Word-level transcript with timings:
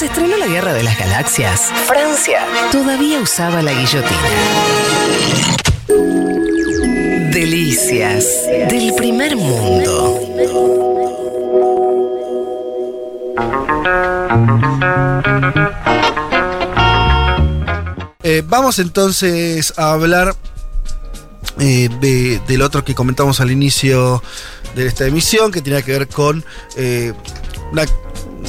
se 0.00 0.06
estrenó 0.06 0.38
la 0.38 0.46
Guerra 0.46 0.72
de 0.72 0.82
las 0.82 0.98
Galaxias, 0.98 1.60
Francia 1.86 2.40
todavía 2.72 3.20
usaba 3.20 3.60
la 3.60 3.70
guillotina. 3.72 4.16
Delicias 7.30 8.24
del 8.70 8.94
primer 8.94 9.36
mundo. 9.36 10.18
Eh, 18.22 18.42
vamos 18.46 18.78
entonces 18.78 19.72
a 19.76 19.92
hablar 19.92 20.34
eh, 21.58 21.88
de- 22.00 22.40
del 22.46 22.62
otro 22.62 22.84
que 22.84 22.94
comentamos 22.94 23.40
al 23.40 23.50
inicio 23.50 24.22
de 24.74 24.86
esta 24.86 25.06
emisión, 25.06 25.50
que 25.50 25.60
tenía 25.62 25.82
que 25.82 25.92
ver 25.92 26.08
con 26.08 26.44
eh, 26.76 27.12
una- 27.72 27.86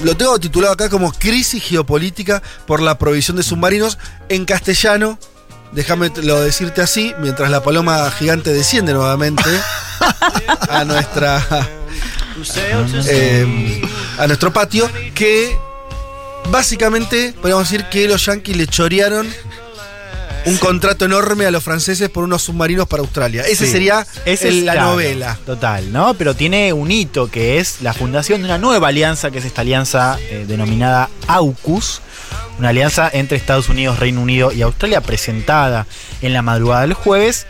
Lo 0.03 0.17
tengo 0.17 0.39
titulado 0.39 0.73
acá 0.73 0.89
como 0.89 1.11
Crisis 1.11 1.63
geopolítica 1.63 2.41
por 2.65 2.81
la 2.81 2.97
provisión 2.97 3.37
de 3.37 3.43
submarinos 3.43 3.97
en 4.29 4.45
castellano. 4.45 5.19
Déjame 5.71 6.11
lo 6.23 6.41
decirte 6.41 6.81
así, 6.81 7.13
mientras 7.19 7.49
la 7.49 7.63
paloma 7.63 8.09
gigante 8.11 8.51
desciende 8.51 8.93
nuevamente 8.93 9.49
a 10.69 10.83
nuestra 10.83 11.67
eh, 13.05 13.81
a 14.17 14.27
nuestro 14.27 14.51
patio, 14.51 14.89
que 15.13 15.57
básicamente 16.49 17.33
podemos 17.41 17.69
decir 17.69 17.85
que 17.89 18.07
los 18.07 18.25
yanquis 18.25 18.57
le 18.57 18.67
chorearon 18.67 19.27
un 20.45 20.57
contrato 20.57 21.05
enorme 21.05 21.45
a 21.45 21.51
los 21.51 21.63
franceses 21.63 22.09
por 22.09 22.23
unos 22.23 22.41
submarinos 22.43 22.87
para 22.87 23.01
Australia. 23.01 23.43
Ese 23.43 23.65
Sí. 23.65 23.71
sería 23.71 24.05
Esa 24.25 24.47
el- 24.47 24.59
es 24.59 24.63
la 24.63 24.73
claro, 24.73 24.91
novela. 24.91 25.37
Total, 25.45 25.91
¿no? 25.93 26.13
Pero 26.15 26.35
tiene 26.35 26.73
un 26.73 26.91
hito 26.91 27.29
que 27.29 27.59
es 27.59 27.81
la 27.81 27.93
fundación 27.93 28.41
de 28.41 28.45
una 28.45 28.57
nueva 28.57 28.87
alianza, 28.87 29.29
que 29.31 29.37
es 29.39 29.45
esta 29.45 29.61
alianza 29.61 30.17
eh, 30.29 30.45
denominada 30.47 31.09
AUKUS, 31.27 32.01
una 32.59 32.69
alianza 32.69 33.09
entre 33.13 33.37
Estados 33.37 33.69
Unidos, 33.69 33.99
Reino 33.99 34.21
Unido 34.21 34.51
y 34.51 34.61
Australia, 34.63 35.01
presentada 35.01 35.85
en 36.21 36.33
la 36.33 36.41
madrugada 36.41 36.81
del 36.81 36.93
jueves. 36.93 37.45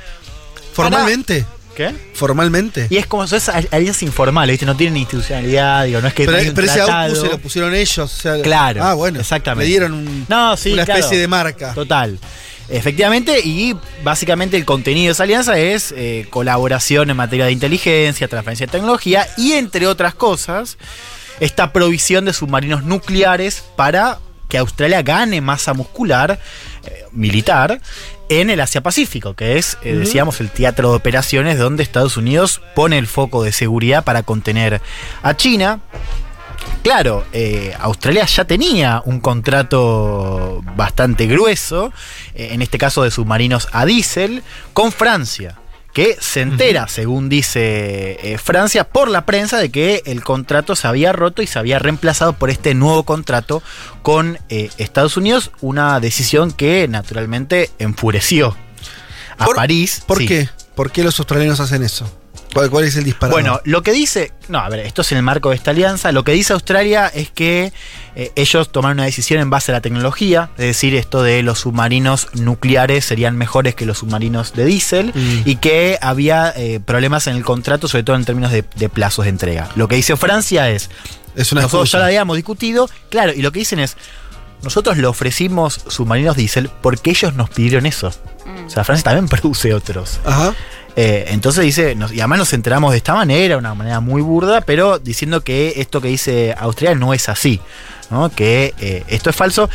Formalmente. 0.74 1.46
¿Qué? 1.76 1.94
Formalmente. 2.14 2.88
Y 2.90 2.98
es 2.98 3.06
como 3.08 3.24
es 3.24 3.48
al- 3.50 3.68
alianzas 3.72 4.04
informales, 4.04 4.54
¿viste? 4.56 4.66
No 4.66 4.76
tienen 4.76 4.98
institucionalidad, 4.98 5.86
digo, 5.86 6.02
no 6.02 6.08
es 6.10 6.14
que 6.14 6.26
pero 6.26 6.38
pero 6.54 6.68
ese. 6.68 6.82
AUKUS 6.82 7.20
se 7.22 7.28
lo 7.28 7.38
pusieron 7.40 7.74
ellos. 7.74 8.00
o 8.00 8.08
sea, 8.22 8.42
Claro, 8.42 8.84
Ah, 8.84 8.94
bueno. 8.94 9.22
exactamente. 9.22 9.64
Le 9.64 9.70
dieron 9.70 9.94
un- 9.94 10.26
No, 10.28 10.58
sí, 10.58 10.74
una 10.74 10.84
claro. 10.84 11.00
especie 11.00 11.18
de 11.20 11.28
marca. 11.30 11.74
Total. 11.74 12.20
Efectivamente, 12.72 13.42
y 13.44 13.76
básicamente 14.02 14.56
el 14.56 14.64
contenido 14.64 15.08
de 15.08 15.12
esa 15.12 15.24
alianza 15.24 15.60
es 15.60 15.94
eh, 15.96 16.26
colaboración 16.30 17.10
en 17.10 17.18
materia 17.18 17.46
de 17.46 17.52
inteligencia, 17.52 18.30
transferencia 18.30 18.66
de 18.66 18.72
tecnología 18.72 19.28
y, 19.38 19.54
entre 19.54 19.88
otras 19.88 20.14
cosas, 20.14 20.78
esta 21.42 21.74
provisión 21.74 22.24
de 22.24 22.32
submarinos 22.32 22.84
nucleares 22.84 23.62
para 23.76 24.20
que 24.48 24.58
Australia 24.58 25.02
gane 25.02 25.42
masa 25.42 25.74
muscular 25.74 26.40
eh, 26.86 27.06
militar 27.12 27.82
en 28.30 28.50
el 28.50 28.62
Asia-Pacífico, 28.62 29.34
que 29.34 29.58
es, 29.58 29.78
eh, 29.84 29.94
decíamos, 29.94 30.40
el 30.40 30.50
teatro 30.50 30.92
de 30.92 30.96
operaciones 30.96 31.58
donde 31.58 31.84
Estados 31.84 32.16
Unidos 32.16 32.62
pone 32.74 32.98
el 32.98 33.08
foco 33.08 33.44
de 33.44 33.52
seguridad 33.52 34.06
para 34.06 34.24
contener 34.24 34.82
a 35.24 35.36
China. 35.36 35.82
Claro, 36.84 37.26
eh, 37.32 37.76
Australia 37.80 38.26
ya 38.26 38.46
tenía 38.46 39.02
un 39.06 39.20
contrato 39.20 40.64
bastante 40.76 41.28
grueso, 41.28 41.94
eh, 42.34 42.50
en 42.54 42.62
este 42.62 42.78
caso 42.78 43.04
de 43.04 43.12
submarinos 43.12 43.68
a 43.72 43.86
diésel, 43.86 44.42
con 44.74 44.92
Francia, 44.92 45.58
que 45.94 46.18
se 46.20 46.42
entera, 46.42 46.88
según 46.88 47.30
dice 47.30 48.18
eh, 48.34 48.38
Francia, 48.40 48.86
por 48.86 49.10
la 49.10 49.26
prensa 49.28 49.60
de 49.60 49.70
que 49.70 50.02
el 50.06 50.24
contrato 50.24 50.76
se 50.76 50.88
había 50.88 51.14
roto 51.14 51.42
y 51.44 51.48
se 51.48 51.60
había 51.60 51.78
reemplazado 51.78 52.34
por 52.34 52.50
este 52.50 52.74
nuevo 52.74 53.04
contrato 53.04 53.62
con 54.02 54.40
eh, 54.50 54.70
Estados 54.80 55.18
Unidos, 55.18 55.52
una 55.62 56.00
decisión 56.00 56.52
que 56.52 56.88
naturalmente 56.88 57.70
enfureció 57.78 58.56
a 59.38 59.46
Por- 59.46 59.56
París. 59.56 60.02
¿Por 60.08 60.18
Sí. 60.18 60.28
qué? 60.28 60.50
¿Por 60.76 60.92
qué 60.92 61.04
los 61.04 61.20
australianos 61.20 61.60
hacen 61.60 61.84
eso? 61.84 62.10
¿Cuál, 62.54 62.70
cuál 62.70 62.84
es 62.86 62.96
el 62.98 63.04
disparate? 63.06 63.34
Bueno, 63.34 63.62
lo 63.64 63.82
que 63.82 63.92
dice, 63.94 64.34
no, 64.50 64.60
a 64.60 64.68
ver, 64.70 64.82
esto 64.82 65.02
es 65.04 65.12
en 65.12 65.18
el 65.20 65.24
marco 65.24 65.50
de 65.50 65.56
esta 65.56 65.72
alianza, 65.72 66.12
lo 66.12 66.24
que 66.24 66.34
dice 66.34 66.54
Australia 66.54 67.08
es 67.08 67.30
que 67.32 67.72
eh, 68.16 68.32
ellos 68.36 68.72
tomaron 68.72 68.98
una 68.98 69.06
decisión 69.06 69.40
en 69.40 69.50
base 69.50 69.72
a 69.72 69.76
la 69.76 69.82
tecnología, 69.82 70.50
es 70.58 70.66
decir, 70.66 70.96
esto 70.96 71.24
de 71.24 71.44
los 71.44 71.60
submarinos 71.60 72.28
nucleares 72.34 73.06
serían 73.06 73.38
mejores 73.38 73.74
que 73.76 73.86
los 73.86 74.00
submarinos 74.00 74.54
de 74.54 74.66
diésel 74.66 75.12
Mm. 75.16 75.42
y 75.46 75.56
que 75.58 75.98
había 76.02 76.54
eh, 76.56 76.80
problemas 76.84 77.28
en 77.28 77.36
el 77.36 77.44
contrato, 77.44 77.88
sobre 77.88 78.04
todo 78.04 78.16
en 78.16 78.26
términos 78.26 78.52
de, 78.52 78.66
de 78.76 78.90
plazos 78.90 79.26
de 79.26 79.30
entrega. 79.30 79.70
Lo 79.76 79.88
que 79.88 79.96
dice 79.96 80.16
Francia 80.18 80.70
es, 80.70 80.90
es 81.36 81.52
una 81.52 81.62
nosotros 81.62 81.84
excusa. 81.88 81.98
ya 81.98 82.00
la 82.00 82.06
habíamos 82.08 82.36
discutido, 82.36 82.90
claro, 83.10 83.32
y 83.34 83.42
lo 83.42 83.52
que 83.52 83.60
dicen 83.60 83.80
es, 83.80 83.96
nosotros 84.64 84.98
le 84.98 85.08
ofrecimos 85.08 85.82
submarinos 85.88 86.36
diésel 86.36 86.70
porque 86.82 87.10
ellos 87.12 87.34
nos 87.34 87.50
pidieron 87.50 87.86
eso. 87.86 88.12
O 88.66 88.70
sea, 88.70 88.84
Francia 88.84 89.06
también 89.06 89.28
produce 89.42 89.74
otros. 89.74 90.20
Ajá. 90.26 90.54
Eh, 90.96 91.26
entonces 91.30 91.64
dice, 91.64 91.96
nos- 91.96 92.12
y 92.12 92.20
además 92.20 92.40
nos 92.40 92.54
enteramos 92.54 92.92
de 92.92 92.98
esta 92.98 93.14
manera, 93.14 93.58
una 93.58 93.74
manera 93.74 94.00
muy 94.02 94.22
burda, 94.22 94.62
pero 94.62 95.00
diciendo 95.00 95.42
que 95.42 95.74
esto 95.78 96.02
que 96.02 96.10
dice 96.10 96.54
Australia 96.58 96.96
no 97.00 97.14
es 97.14 97.30
así, 97.30 97.62
¿no? 98.10 98.30
que 98.30 98.74
eh, 98.80 99.04
esto 99.08 99.30
es 99.30 99.36
falso. 99.36 99.70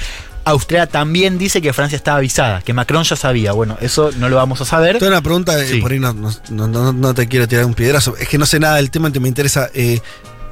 Australia 0.45 0.87
también 0.87 1.39
dice 1.39 1.61
que 1.61 1.73
Francia 1.73 1.97
estaba 1.97 2.19
avisada, 2.19 2.61
que 2.63 2.73
Macron 2.73 3.03
ya 3.03 3.17
sabía. 3.17 3.51
Bueno, 3.53 3.77
eso 3.81 4.11
no 4.19 4.29
lo 4.29 4.37
vamos 4.37 4.61
a 4.61 4.65
saber. 4.65 4.99
Tengo 4.99 5.11
una 5.11 5.23
pregunta, 5.23 5.61
eh, 5.61 5.81
por 5.81 5.91
ahí 5.91 5.99
no, 5.99 6.13
no- 6.13 6.31
no- 6.51 6.69
no- 6.69 6.93
no 6.93 7.15
te 7.15 7.27
quiero 7.27 7.49
tirar 7.49 7.65
un 7.65 7.75
piedrazo. 7.75 8.17
Es 8.17 8.29
que 8.29 8.39
no 8.39 8.47
sé 8.47 8.61
nada 8.61 8.77
del 8.77 8.91
tema, 8.91 9.11
te 9.11 9.19
me 9.19 9.27
interesa. 9.29 9.71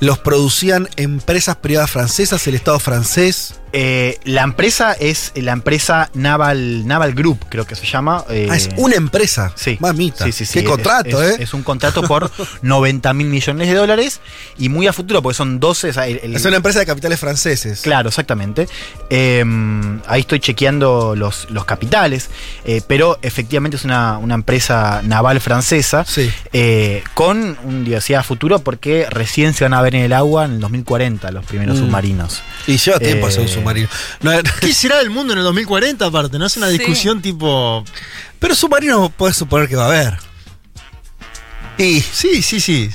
¿Los 0.00 0.19
producían 0.19 0.88
empresas 0.97 1.56
privadas 1.56 1.91
francesas, 1.92 2.44
el 2.48 2.56
Estado 2.56 2.80
francés? 2.80 3.54
Eh, 3.76 4.20
la 4.24 4.42
empresa 4.42 4.92
es 4.92 5.32
la 5.34 5.50
empresa 5.52 6.08
Naval, 6.14 6.86
Naval 6.86 7.12
Group, 7.12 7.44
creo 7.48 7.66
que 7.66 7.74
se 7.74 7.84
llama. 7.86 8.24
eh, 8.30 8.46
ah, 8.48 8.56
es 8.56 8.70
una 8.76 8.94
empresa. 8.94 9.52
Sí. 9.56 9.76
Mamita. 9.80 10.24
Sí, 10.26 10.30
sí, 10.32 10.46
sí. 10.46 10.52
Qué 10.54 10.60
Es- 10.60 10.66
contrato, 10.70 11.20
es, 11.20 11.40
¿eh? 11.40 11.42
Es 11.42 11.54
un 11.54 11.64
contrato 11.64 12.02
por 12.04 12.30
90 12.62 13.12
mil 13.14 13.26
millones 13.26 13.66
de 13.66 13.74
dólares 13.74 14.20
y 14.58 14.68
muy 14.68 14.86
a 14.86 14.92
futuro, 14.92 15.22
porque 15.22 15.34
son 15.36 15.58
12. 15.58 15.88
o 15.88 15.92
sea, 15.92 16.06
el- 16.06 16.20
el- 16.22 16.36
Es 16.36 16.44
una 16.44 16.56
empresa 16.58 16.78
de 16.78 16.86
capitales 16.86 17.18
franceses. 17.18 17.80
Claro, 17.80 18.10
exactamente. 18.10 18.68
Eh, 19.10 19.44
ahí 20.06 20.20
estoy 20.20 20.38
chequeando 20.38 21.16
los, 21.16 21.50
los 21.50 21.64
capitales, 21.64 22.30
eh, 22.64 22.80
pero 22.86 23.18
efectivamente 23.22 23.76
es 23.76 23.84
una, 23.84 24.18
una 24.18 24.34
empresa 24.36 25.00
naval 25.02 25.41
francesa 25.41 26.04
Sí. 26.06 26.30
con 27.14 27.56
un 27.64 27.84
diversidad 27.84 28.20
a 28.20 28.22
futuro 28.22 28.60
porque 28.60 29.06
recién 29.10 29.52
se 29.54 29.64
van 29.64 29.74
a 29.74 29.82
ver 29.82 29.96
en 29.96 30.02
el 30.02 30.12
agua 30.12 30.44
en 30.44 30.52
el 30.52 30.60
2040 30.60 31.30
los 31.32 31.44
primeros 31.44 31.76
Mm. 31.76 31.80
submarinos. 31.80 32.42
Y 32.68 32.76
lleva 32.78 32.98
tiempo 33.00 33.26
hacer 33.26 33.41
un 33.41 33.48
submarino. 33.48 33.63
No, 34.20 34.32
¿Qué 34.60 34.72
será 34.75 34.98
del 34.98 35.10
mundo 35.10 35.32
en 35.32 35.38
el 35.41 35.44
2040 35.44 36.06
aparte? 36.06 36.38
¿No 36.38 36.47
es 36.47 36.56
una 36.56 36.69
Sí. 36.69 36.78
discusión 36.78 37.20
tipo... 37.22 37.84
pero 38.38 38.54
submarino 38.54 39.08
puedes 39.10 39.36
suponer 39.36 39.69
que 39.69 39.76
va 39.76 39.84
a 39.84 39.88
haber. 39.88 40.19
Y 41.78 42.00
Sí, 42.00 42.42
sí, 42.42 42.60
sí. 42.60 42.91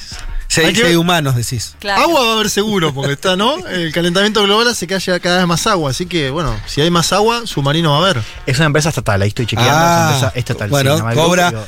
si 0.48 0.62
hay, 0.62 0.74
que 0.74 0.86
hay 0.86 0.96
humanos, 0.96 1.36
decís. 1.36 1.76
Claro. 1.80 2.02
Agua 2.04 2.22
va 2.24 2.30
a 2.30 2.34
haber 2.36 2.50
seguro, 2.50 2.94
porque 2.94 3.14
está, 3.14 3.36
¿no? 3.36 3.58
El 3.68 3.92
calentamiento 3.92 4.42
global 4.44 4.68
hace 4.70 4.88
que 4.88 4.96
haya 4.96 5.20
cada 5.20 5.38
vez 5.40 5.48
más 5.48 5.68
agua. 5.68 5.92
Así 5.92 6.06
que, 6.06 6.30
bueno, 6.30 6.58
si 6.66 6.82
hay 6.82 6.90
más 6.90 7.12
agua, 7.12 7.46
submarino 7.46 7.92
va 7.92 7.98
a 7.98 8.10
haber. 8.10 8.24
Es 8.46 8.58
una 8.58 8.68
empresa 8.68 8.90
estatal, 8.90 9.22
ahí 9.22 9.30
estoy 9.30 9.46
chequeando. 9.46 9.74
es 9.74 9.80
una 9.82 10.04
empresa 10.06 10.32
estatal. 10.36 10.68
Ah, 10.68 10.72
bueno, 10.72 11.14
cobra. 11.14 11.50
digo, 11.50 11.66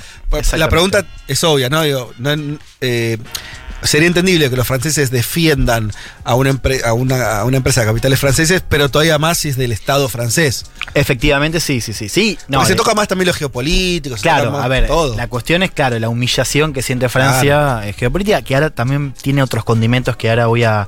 la 0.58 0.70
pregunta 0.70 1.06
es 1.28 1.44
obvia, 1.44 1.70
¿no? 1.70 1.82
Digo, 1.84 2.14
no, 2.18 2.32
eh, 2.80 3.18
sería 3.84 4.08
entendible 4.08 4.50
que 4.50 4.56
los 4.56 4.68
franceses 4.68 5.12
defiendan 5.12 5.92
a 6.24 6.36
una, 6.36 6.60
a, 6.86 6.94
una, 6.94 7.40
a 7.40 7.46
una 7.46 7.58
empresa 7.58 7.82
de 7.82 7.88
capitales 7.88 8.20
franceses, 8.20 8.64
pero 8.68 8.90
todavía 8.90 9.18
más 9.18 9.40
si 9.40 9.50
es 9.50 9.58
del 9.58 9.72
Estado 9.72 10.08
francés. 10.10 10.66
Efectivamente, 10.94 11.60
sí, 11.60 11.82
sí, 11.82 11.94
sí. 11.94 12.10
sí 12.10 12.38
no, 12.48 12.60
Porque 12.60 12.74
se 12.74 12.76
toca 12.76 12.94
más 12.94 13.08
también 13.08 13.28
los 13.28 13.38
geopolíticos. 13.38 14.20
se 14.20 14.24
Claro, 14.24 14.46
toca 14.46 14.58
más 14.58 14.66
a 14.66 14.68
ver, 14.68 14.88
todo. 14.88 15.16
la 15.16 15.28
cuestión 15.28 15.64
es, 15.64 15.72
claro, 15.72 15.98
la 16.00 16.10
humillación 16.10 16.74
que 16.74 16.82
siente 16.82 17.10
Francia 17.10 17.82
es 17.88 17.96
geopolítica, 17.96 18.42
que 18.42 18.56
ahora 18.56 18.70
también 18.70 19.14
tiene 19.22 19.42
otros 19.44 19.64
condimentos 19.64 20.16
que 20.18 20.30
ahora 20.30 20.48
voy 20.48 20.64
a, 20.64 20.88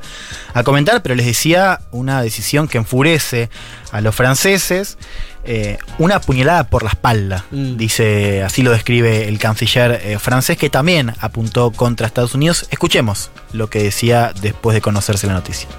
a 0.54 0.64
comentar, 0.64 1.02
pero 1.02 1.16
les 1.16 1.26
decía 1.26 1.82
una 1.92 2.22
decisión 2.22 2.68
que 2.68 2.78
enfurece 2.78 3.50
a 3.92 4.02
los 4.02 4.16
franceses, 4.16 4.98
eh, 5.46 5.78
una 6.00 6.20
puñalada 6.20 6.64
por 6.66 6.84
la 6.84 6.90
espalda, 6.90 7.46
Mm. 7.52 7.76
dice, 7.78 8.44
así 8.44 8.62
lo 8.64 8.72
describe 8.72 9.28
el 9.28 9.38
canciller 9.40 10.02
eh, 10.04 10.18
francés, 10.20 10.58
que 10.58 10.70
también 10.70 11.14
apuntó 11.20 11.72
contra 11.72 12.08
Estados 12.08 12.34
Unidos. 12.36 12.66
Escuchemos 12.72 13.30
lo 13.52 13.70
que 13.70 13.84
decía 13.84 14.32
después 14.42 14.74
de 14.76 14.82
conocerse 14.82 15.28
la 15.28 15.34
noticia. 15.34 15.70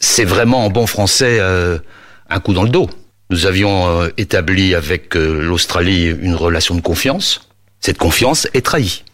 c'est 0.00 0.24
vraiment 0.24 0.64
en 0.66 0.70
bon 0.70 0.86
français 0.86 1.38
euh, 1.40 1.78
un 2.28 2.40
coup 2.40 2.52
dans 2.54 2.64
le 2.64 2.68
dos. 2.70 2.88
Nous 3.30 3.46
avions 3.46 3.88
euh, 3.88 4.08
établi 4.16 4.74
avec 4.74 5.16
euh, 5.16 5.40
l'Australie 5.42 6.06
une 6.10 6.34
relation 6.34 6.74
de 6.74 6.80
confiance. 6.80 7.48
Cette 7.80 7.98
confiance 7.98 8.48
est 8.54 8.64
trahie. 8.64 9.04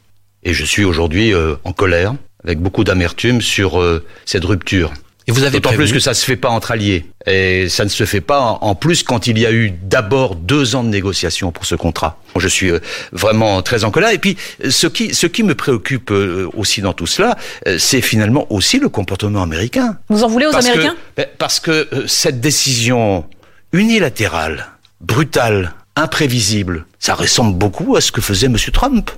Et 0.43 0.55
je 0.55 0.65
suis 0.65 0.85
aujourd'hui 0.85 1.33
euh, 1.33 1.55
en 1.65 1.73
colère, 1.73 2.15
avec 2.43 2.59
beaucoup 2.59 2.85
d'amertume 2.85 3.41
sur 3.41 3.81
euh, 3.81 4.05
cette 4.25 4.45
rupture. 4.45 4.93
Et 5.29 5.33
vous 5.33 5.43
avez 5.45 5.53
D'autant 5.61 5.71
prévenu- 5.71 5.77
plus 5.77 5.93
que 5.93 6.01
ça 6.01 6.11
ne 6.11 6.15
se 6.15 6.25
fait 6.25 6.37
pas 6.37 6.49
entre 6.49 6.73
alliés. 6.73 7.07
Et 7.27 7.69
ça 7.69 7.85
ne 7.85 7.89
se 7.89 8.05
fait 8.05 8.21
pas 8.21 8.41
en 8.41 8.59
en 8.63 8.75
plus 8.75 9.03
quand 9.05 9.27
il 9.29 9.39
y 9.39 9.47
a 9.47 9.53
eu 9.53 9.71
d'abord 9.71 10.35
deux 10.35 10.75
ans 10.75 10.83
de 10.83 10.89
négociations 10.89 11.53
pour 11.53 11.65
ce 11.67 11.75
contrat. 11.77 12.19
Je 12.37 12.49
suis 12.49 12.71
euh, 12.71 12.81
vraiment 13.13 13.63
très 13.63 13.85
en 13.85 13.91
colère. 13.93 14.11
Et 14.11 14.19
puis, 14.19 14.37
ce 14.69 14.87
qui, 14.89 15.15
ce 15.15 15.27
qui 15.29 15.43
me 15.45 15.55
préoccupe 15.55 16.11
euh, 16.11 16.49
aussi 16.55 16.81
dans 16.81 16.93
tout 16.93 17.07
cela, 17.07 17.37
euh, 17.69 17.79
c'est 17.79 18.01
finalement 18.01 18.47
aussi 18.53 18.79
le 18.81 18.89
comportement 18.89 19.43
américain. 19.43 19.97
Vous 20.09 20.25
en 20.25 20.29
voulez 20.29 20.47
aux 20.47 20.51
Parce 20.53 20.67
Américains? 20.67 20.97
ben, 21.17 21.27
Parce 21.39 21.61
que 21.61 21.71
euh, 21.93 22.07
cette 22.09 22.41
décision 22.41 23.25
unilatérale, 23.73 24.67
brutale, 25.01 25.73
imprévisible, 25.97 26.87
ça 26.99 27.15
ressemble 27.15 27.57
beaucoup 27.57 27.97
à 27.97 28.01
ce 28.01 28.11
que 28.13 28.21
faisait 28.21 28.47
M. 28.47 28.57
Trump. 28.73 29.11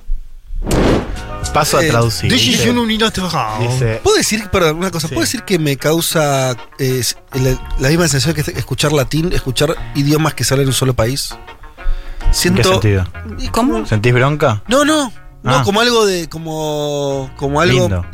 Paso 1.53 1.77
a 1.77 1.83
Eh, 1.85 1.89
traducir. 1.89 2.29
Decisión 2.29 2.77
unilateral. 2.77 3.31
Dice, 3.61 4.01
¿Puedo 4.03 4.17
decir, 4.17 4.49
perdón, 4.51 4.77
una 4.77 4.91
cosa, 4.91 5.07
Sí. 5.07 5.13
¿puedo 5.13 5.23
decir 5.25 5.43
que 5.43 5.57
me 5.57 5.77
causa 5.77 6.51
eh, 6.79 7.01
la, 7.33 7.51
la 7.79 7.87
misma 7.89 8.07
sensación 8.09 8.33
que 8.35 8.51
escuchar 8.59 8.91
latín, 8.91 9.31
escuchar 9.31 9.73
idiomas 9.95 10.33
que 10.33 10.43
salen 10.43 10.63
en 10.63 10.67
un 10.69 10.73
solo 10.73 10.93
país? 10.93 11.29
¿En 11.31 12.27
qué 12.27 12.33
Siento. 12.33 12.71
sentido? 12.73 13.05
y 13.39 13.47
¿Cómo? 13.47 13.85
¿Sentís 13.85 14.13
bronca? 14.13 14.63
No, 14.67 14.83
no. 14.83 15.13
No, 15.43 15.57
Ah. 15.57 15.61
como 15.63 15.79
algo 15.79 16.05
de. 16.05 16.27
como. 16.27 17.29
como 17.37 17.61
algo. 17.61 17.81
Lindo. 17.81 18.05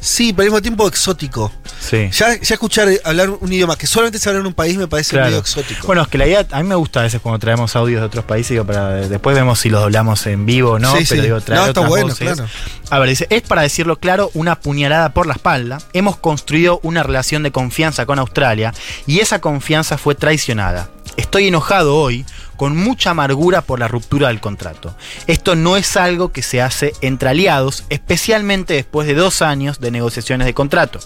Sí, 0.00 0.32
pero 0.32 0.44
al 0.44 0.46
mismo 0.50 0.62
tiempo 0.62 0.86
exótico. 0.88 1.52
Sí. 1.80 2.08
Ya, 2.12 2.34
ya 2.40 2.54
escuchar 2.54 2.88
hablar 3.04 3.30
un 3.30 3.52
idioma 3.52 3.76
que 3.76 3.86
solamente 3.86 4.18
se 4.18 4.28
habla 4.28 4.40
en 4.40 4.46
un 4.46 4.54
país 4.54 4.76
me 4.76 4.86
parece 4.88 5.10
Claro. 5.10 5.26
medio 5.26 5.38
exótico. 5.40 5.86
Bueno, 5.86 6.02
es 6.02 6.08
que 6.08 6.18
la 6.18 6.26
idea, 6.26 6.46
a 6.50 6.62
mí 6.62 6.68
me 6.68 6.74
gusta 6.76 7.00
a 7.00 7.02
veces 7.04 7.20
cuando 7.20 7.38
traemos 7.38 7.74
audios 7.76 8.00
de 8.00 8.06
otros 8.06 8.24
países, 8.24 8.50
digo, 8.50 8.64
para 8.64 8.90
después 8.94 9.34
vemos 9.36 9.58
si 9.58 9.70
los 9.70 9.80
doblamos 9.80 10.26
en 10.26 10.46
vivo 10.46 10.72
o 10.72 10.78
no, 10.78 10.92
Sí, 10.96 11.04
pero 11.08 11.20
sí. 11.20 11.26
digo, 11.26 11.40
traer 11.40 11.60
No, 11.62 11.66
está 11.68 11.80
otras 11.80 11.88
bueno, 11.90 12.08
voces. 12.08 12.18
claro. 12.34 12.48
A 12.90 12.98
ver, 13.00 13.08
dice, 13.08 13.26
es 13.30 13.42
para 13.42 13.62
decirlo 13.62 13.96
claro, 13.98 14.30
una 14.34 14.60
puñalada 14.60 15.12
por 15.12 15.26
la 15.26 15.34
espalda. 15.34 15.78
Hemos 15.92 16.16
construido 16.16 16.80
una 16.82 17.02
relación 17.02 17.42
de 17.42 17.50
confianza 17.50 18.06
con 18.06 18.18
Australia 18.18 18.72
y 19.06 19.18
esa 19.20 19.40
confianza 19.40 19.98
fue 19.98 20.14
traicionada. 20.14 20.88
Estoy 21.16 21.48
enojado 21.48 21.96
hoy, 21.96 22.24
con 22.58 22.76
mucha 22.76 23.10
amargura 23.12 23.62
por 23.62 23.78
la 23.78 23.88
ruptura 23.88 24.28
del 24.28 24.40
contrato. 24.40 24.94
Esto 25.28 25.54
no 25.54 25.78
es 25.78 25.96
algo 25.96 26.32
que 26.32 26.42
se 26.42 26.60
hace 26.60 26.92
entre 27.00 27.30
aliados, 27.30 27.84
especialmente 27.88 28.74
después 28.74 29.06
de 29.06 29.14
dos 29.14 29.40
años 29.40 29.78
de 29.80 29.92
negociaciones 29.92 30.44
de 30.44 30.54
contrato. 30.54 30.98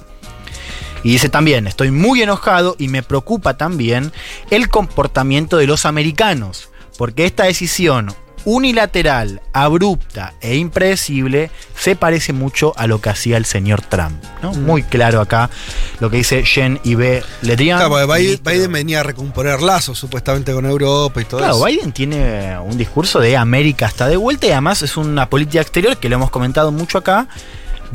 Y 1.05 1.13
dice 1.13 1.29
también, 1.29 1.67
estoy 1.67 1.91
muy 1.91 2.23
enojado 2.23 2.75
y 2.79 2.89
me 2.89 3.03
preocupa 3.03 3.57
también 3.59 4.13
el 4.51 4.71
comportamiento 4.71 5.59
de 5.59 5.67
los 5.67 5.85
americanos, 5.85 6.71
porque 6.97 7.27
esta 7.27 7.45
decisión 7.45 8.15
unilateral, 8.45 9.41
abrupta 9.53 10.35
e 10.41 10.57
impredecible 10.57 11.51
se 11.77 11.97
parece 11.97 12.33
mucho 12.33 12.73
a 12.77 12.87
lo 12.87 13.01
que 13.01 13.11
hacía 13.11 13.37
el 13.37 13.45
señor 13.45 13.83
Trump. 13.83 14.23
¿no? 14.43 14.53
Muy 14.53 14.83
claro 14.83 15.21
acá 15.21 15.51
lo 16.01 16.11
que 16.11 16.19
dice 16.19 16.43
Jean 16.43 16.81
Yves 16.83 17.25
Le 17.43 17.57
Drian. 17.57 17.79
Claro, 17.79 18.07
Biden, 18.07 18.73
venía 18.73 19.01
a 19.01 19.03
recomponer 19.03 19.63
lazos 19.63 19.99
supuestamente 19.99 20.53
con 20.53 20.67
Europa 20.67 21.21
y 21.21 21.25
todo 21.25 21.39
Claro, 21.41 21.55
eso. 21.57 21.65
Biden 21.65 21.93
tiene 21.93 22.59
un 22.59 22.77
discurso 22.77 23.21
de 23.21 23.37
América 23.37 23.87
está 23.87 24.09
de 24.09 24.17
vuelta 24.17 24.47
y 24.47 24.51
además 24.53 24.83
es 24.83 24.97
una 24.97 25.29
política 25.29 25.61
exterior 25.61 25.97
que 25.97 26.09
lo 26.09 26.17
hemos 26.17 26.31
comentado 26.31 26.73
mucho 26.73 26.99
acá. 26.99 27.29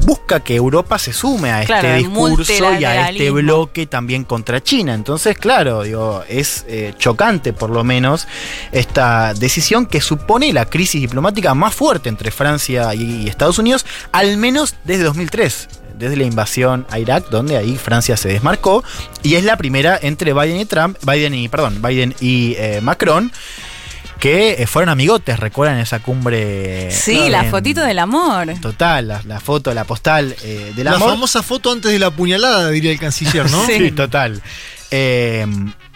Busca 0.05 0.39
que 0.41 0.55
Europa 0.55 0.97
se 0.99 1.13
sume 1.13 1.51
a 1.51 1.63
Claro, 1.63 1.87
este 1.87 1.97
discurso 1.97 2.73
y 2.79 2.83
a 2.85 3.09
este 3.09 3.31
bloque 3.31 3.87
también 3.87 4.23
contra 4.23 4.61
China. 4.61 4.93
Entonces, 4.93 5.37
claro, 5.37 5.83
digo, 5.83 6.23
es 6.27 6.65
eh, 6.67 6.93
chocante 6.97 7.53
por 7.53 7.69
lo 7.69 7.83
menos 7.83 8.27
esta 8.71 9.33
decisión 9.33 9.85
que 9.85 10.01
supone 10.01 10.53
la 10.53 10.65
crisis 10.65 11.01
diplomática 11.01 11.53
más 11.53 11.73
fuerte 11.73 12.09
entre 12.09 12.31
Francia 12.31 12.93
y 12.93 13.27
Estados 13.27 13.59
Unidos, 13.59 13.85
al 14.11 14.37
menos 14.37 14.75
desde 14.83 15.03
2003 15.03 15.67
desde 15.97 16.15
la 16.15 16.25
invasión 16.25 16.85
a 16.89 16.99
Irak, 16.99 17.29
donde 17.29 17.57
ahí 17.57 17.75
Francia 17.75 18.17
se 18.17 18.29
desmarcó, 18.29 18.83
y 19.23 19.35
es 19.35 19.43
la 19.43 19.57
primera 19.57 19.97
entre 20.01 20.33
Biden 20.33 20.59
y 20.59 20.65
Trump, 20.65 20.97
Biden 21.03 21.33
y, 21.33 21.49
perdón, 21.49 21.81
Biden 21.81 22.15
y 22.19 22.55
eh, 22.57 22.81
Macron, 22.81 23.31
que 24.19 24.61
eh, 24.61 24.67
fueron 24.67 24.89
amigotes, 24.89 25.39
recuerdan 25.39 25.77
esa 25.79 25.99
cumbre. 25.99 26.89
Sí, 26.91 27.29
la 27.29 27.45
en- 27.45 27.51
fotito 27.51 27.81
del 27.81 27.99
amor. 27.99 28.53
Total, 28.61 29.07
la, 29.07 29.21
la 29.25 29.39
foto, 29.39 29.73
la 29.73 29.83
postal 29.85 30.35
eh, 30.43 30.73
del 30.75 30.85
La 30.85 30.91
amor. 30.93 31.09
famosa 31.11 31.43
foto 31.43 31.71
antes 31.71 31.91
de 31.91 31.99
la 31.99 32.11
puñalada, 32.11 32.69
diría 32.69 32.91
el 32.91 32.99
canciller, 32.99 33.49
¿no? 33.49 33.63
Sí. 33.67 33.77
Sí, 33.77 33.91
total. 33.91 34.41
Eh, 34.91 35.45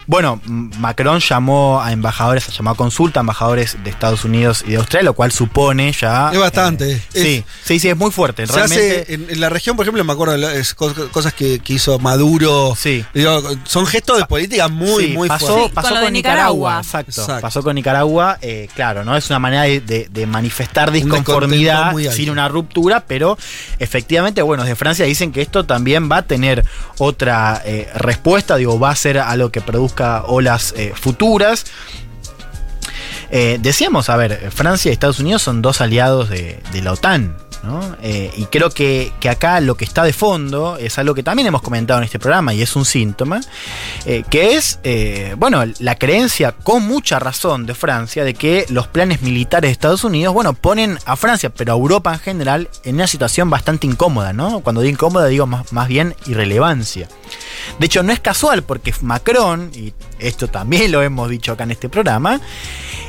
bueno, 0.07 0.41
Macron 0.45 1.19
llamó 1.19 1.81
a 1.81 1.91
embajadores, 1.91 2.47
llamó 2.55 2.71
a 2.71 2.75
consulta 2.75 3.19
a 3.19 3.21
embajadores 3.21 3.77
de 3.83 3.89
Estados 3.89 4.25
Unidos 4.25 4.63
y 4.67 4.71
de 4.71 4.77
Australia, 4.77 5.05
lo 5.05 5.13
cual 5.13 5.31
supone 5.31 5.91
ya. 5.93 6.31
Es 6.33 6.39
bastante, 6.39 6.91
eh, 6.93 7.01
es- 7.13 7.21
sí, 7.23 7.45
sí, 7.63 7.79
sí, 7.79 7.89
es 7.89 7.97
muy 7.97 8.11
fuerte. 8.11 8.45
Se 8.47 8.53
Realmente. 8.53 9.01
hace 9.01 9.13
en, 9.13 9.27
en 9.29 9.39
la 9.39 9.49
región, 9.49 9.75
por 9.75 9.85
ejemplo, 9.85 10.03
me 10.03 10.13
acuerdo 10.13 10.37
de 10.37 10.63
cosas 11.11 11.33
que, 11.33 11.59
que 11.59 11.73
hizo 11.73 11.99
Maduro. 11.99 12.73
Sí. 12.77 13.05
Digo, 13.13 13.41
son 13.63 13.85
gestos 13.85 14.17
de 14.17 14.25
política 14.25 14.67
muy, 14.67 15.05
Sí, 15.07 15.13
muy 15.13 15.27
pasó, 15.27 15.47
fuertes. 15.47 15.65
Sí, 15.69 15.75
pasó 15.75 15.89
con 15.89 16.01
lo 16.03 16.09
Nicaragua. 16.09 16.11
Nicaragua. 16.11 16.77
Exacto, 16.81 17.21
Exacto. 17.21 17.41
Pasó 17.41 17.63
con 17.63 17.75
Nicaragua, 17.75 18.37
eh, 18.41 18.67
claro, 18.75 19.03
¿no? 19.05 19.15
Es 19.15 19.29
una 19.29 19.39
manera 19.39 19.63
de, 19.63 19.79
de- 19.81 20.07
de 20.11 20.25
manifestar 20.25 20.91
disconformidad 20.91 21.93
sin 22.11 22.29
una 22.29 22.47
ruptura, 22.47 23.03
pero 23.07 23.37
efectivamente, 23.79 24.41
bueno, 24.41 24.63
desde 24.63 24.75
Francia 24.75 25.05
dicen 25.05 25.31
que 25.31 25.41
esto 25.41 25.65
también 25.65 26.09
va 26.11 26.17
a 26.17 26.21
tener 26.23 26.65
otra 26.97 27.61
eh, 27.65 27.89
respuesta, 27.95 28.55
digo, 28.57 28.79
va 28.79 28.91
a 28.91 28.95
ser 28.95 29.17
algo 29.19 29.49
que 29.51 29.61
produzca 29.91 30.23
olas 30.27 30.73
eh, 30.77 30.93
futuras. 30.95 31.65
Eh, 33.29 33.59
decíamos, 33.61 34.09
a 34.09 34.17
ver, 34.17 34.51
Francia 34.51 34.89
y 34.89 34.93
Estados 34.93 35.19
Unidos 35.19 35.41
son 35.41 35.61
dos 35.61 35.81
aliados 35.81 36.29
de, 36.29 36.61
de 36.71 36.81
la 36.81 36.93
OTAN. 36.93 37.37
Eh, 38.01 38.31
y 38.37 38.45
creo 38.45 38.69
que, 38.69 39.11
que 39.19 39.29
acá 39.29 39.59
lo 39.61 39.75
que 39.75 39.85
está 39.85 40.03
de 40.03 40.13
fondo 40.13 40.77
es 40.77 40.97
algo 40.97 41.13
que 41.13 41.23
también 41.23 41.47
hemos 41.47 41.61
comentado 41.61 41.99
en 41.99 42.05
este 42.05 42.19
programa 42.19 42.53
y 42.53 42.61
es 42.61 42.75
un 42.75 42.85
síntoma, 42.85 43.41
eh, 44.05 44.23
que 44.29 44.55
es, 44.55 44.79
eh, 44.83 45.35
bueno, 45.37 45.63
la 45.79 45.95
creencia 45.95 46.53
con 46.53 46.83
mucha 46.87 47.19
razón 47.19 47.65
de 47.65 47.75
Francia 47.75 48.23
de 48.23 48.33
que 48.33 48.65
los 48.69 48.87
planes 48.87 49.21
militares 49.21 49.69
de 49.69 49.73
Estados 49.73 50.03
Unidos, 50.03 50.33
bueno, 50.33 50.53
ponen 50.53 50.97
a 51.05 51.15
Francia, 51.15 51.49
pero 51.49 51.73
a 51.73 51.75
Europa 51.75 52.13
en 52.13 52.19
general, 52.19 52.69
en 52.83 52.95
una 52.95 53.07
situación 53.07 53.49
bastante 53.49 53.87
incómoda, 53.87 54.33
¿no? 54.33 54.61
Cuando 54.61 54.81
digo 54.81 54.93
incómoda 54.93 55.27
digo 55.27 55.45
más, 55.45 55.71
más 55.71 55.87
bien 55.87 56.15
irrelevancia. 56.25 57.07
De 57.79 57.85
hecho, 57.85 58.03
no 58.03 58.11
es 58.11 58.19
casual 58.19 58.63
porque 58.63 58.93
Macron, 59.01 59.71
y 59.73 59.93
esto 60.19 60.47
también 60.47 60.91
lo 60.91 61.01
hemos 61.01 61.29
dicho 61.29 61.53
acá 61.53 61.63
en 61.63 61.71
este 61.71 61.89
programa, 61.89 62.41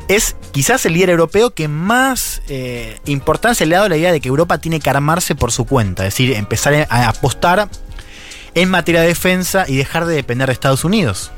es 0.09 0.37
quizás 0.53 0.85
el 0.87 0.95
líder 0.95 1.11
europeo 1.11 1.51
que 1.51 1.69
más 1.69 2.43
eh, 2.49 2.99
importancia 3.07 3.67
le 3.67 3.75
ha 3.75 3.79
dado 3.79 3.89
la 3.91 3.97
idea 3.97 4.13
de 4.13 4.21
que 4.21 4.29
Europa 4.29 4.59
tiene 4.59 4.81
que 4.81 4.91
armarse 4.91 5.35
por 5.35 5.53
su 5.53 5.65
cuenta, 5.65 6.07
es 6.07 6.15
decir, 6.15 6.35
empezar 6.35 6.87
a 6.89 7.09
apostar 7.09 7.69
en 8.55 8.69
materia 8.69 9.01
de 9.01 9.09
defensa 9.09 9.65
y 9.67 9.77
dejar 9.77 10.07
de 10.07 10.15
depender 10.15 10.49
de 10.49 10.53
Estados 10.53 10.85
Unidos. 10.85 11.33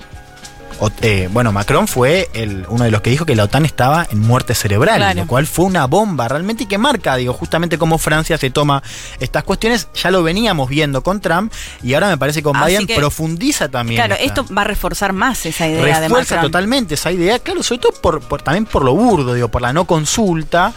O- 0.81 0.91
eh, 1.03 1.29
bueno, 1.32 1.53
Macron 1.53 1.87
fue 1.88 2.29
el- 2.35 2.67
uno 2.69 2.85
de 2.85 2.91
los 2.91 3.00
que 3.00 3.11
dijo 3.11 3.25
que 3.25 3.35
la 3.37 3.44
OTAN 3.44 3.65
estaba 3.65 4.06
en 4.11 4.19
muerte 4.21 4.55
cerebral, 4.55 4.97
Claro. 4.97 5.21
lo 5.21 5.26
cual 5.26 5.47
fue 5.47 5.65
una 5.67 5.87
bomba 5.87 6.26
realmente 6.29 6.65
y 6.65 6.67
que 6.67 6.79
marca, 6.79 7.15
digo, 7.17 7.32
justamente 7.32 7.79
cómo 7.79 7.97
Francia 7.99 8.37
se 8.38 8.50
toma 8.50 8.82
estas 9.21 9.44
cuestiones. 9.44 9.88
Ya 9.94 10.11
lo 10.11 10.23
veníamos 10.23 10.69
viendo 10.69 11.03
con 11.03 11.21
Trump 11.21 11.53
y 11.82 11.94
ahora 11.94 12.09
me 12.09 12.19
parece 12.19 12.41
que 12.41 12.44
con 12.44 12.56
Así 12.56 12.73
Biden 12.73 12.87
que- 12.87 12.97
profundiza 12.97 13.69
también. 13.69 13.99
Claro, 14.00 14.14
esta- 14.14 14.40
esto 14.43 14.54
va 14.54 14.62
a 14.62 14.64
reforzar 14.64 15.12
más 15.12 15.47
esa 15.47 15.66
idea 15.69 16.00
de 16.00 16.09
refuerza 16.09 16.35
Macron. 16.37 16.50
totalmente 16.52 16.95
esa 16.95 17.12
idea, 17.12 17.38
claro, 17.38 17.62
sobre 17.62 17.81
todo 17.81 17.93
por, 18.00 18.21
por- 18.21 18.43
también 18.43 18.66
por 18.66 18.85
lo 18.85 18.95
burdo, 18.95 19.33
digo, 19.35 19.49
por 19.49 19.62
la 19.62 19.73
no 19.73 19.85
consulta. 19.87 20.73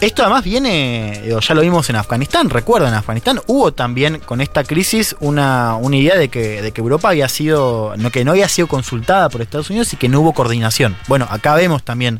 Esto 0.00 0.22
además 0.22 0.44
viene, 0.44 1.22
ya 1.40 1.54
lo 1.54 1.60
vimos 1.60 1.90
en 1.90 1.96
Afganistán, 1.96 2.48
recuerdo, 2.48 2.88
en 2.88 2.94
Afganistán 2.94 3.40
hubo 3.46 3.72
también 3.72 4.18
con 4.20 4.40
esta 4.40 4.64
crisis 4.64 5.14
una, 5.20 5.74
una 5.74 5.96
idea 5.96 6.16
de 6.16 6.30
que, 6.30 6.62
de 6.62 6.72
que 6.72 6.80
Europa 6.80 7.10
había 7.10 7.28
sido, 7.28 7.92
no, 7.98 8.10
que 8.10 8.24
no 8.24 8.30
había 8.30 8.48
sido 8.48 8.66
consultada 8.66 9.28
por 9.28 9.42
Estados 9.42 9.68
Unidos 9.68 9.92
y 9.92 9.96
que 9.96 10.08
no 10.08 10.20
hubo 10.20 10.32
coordinación. 10.32 10.96
Bueno, 11.06 11.26
acá 11.28 11.54
vemos 11.54 11.82
también 11.82 12.18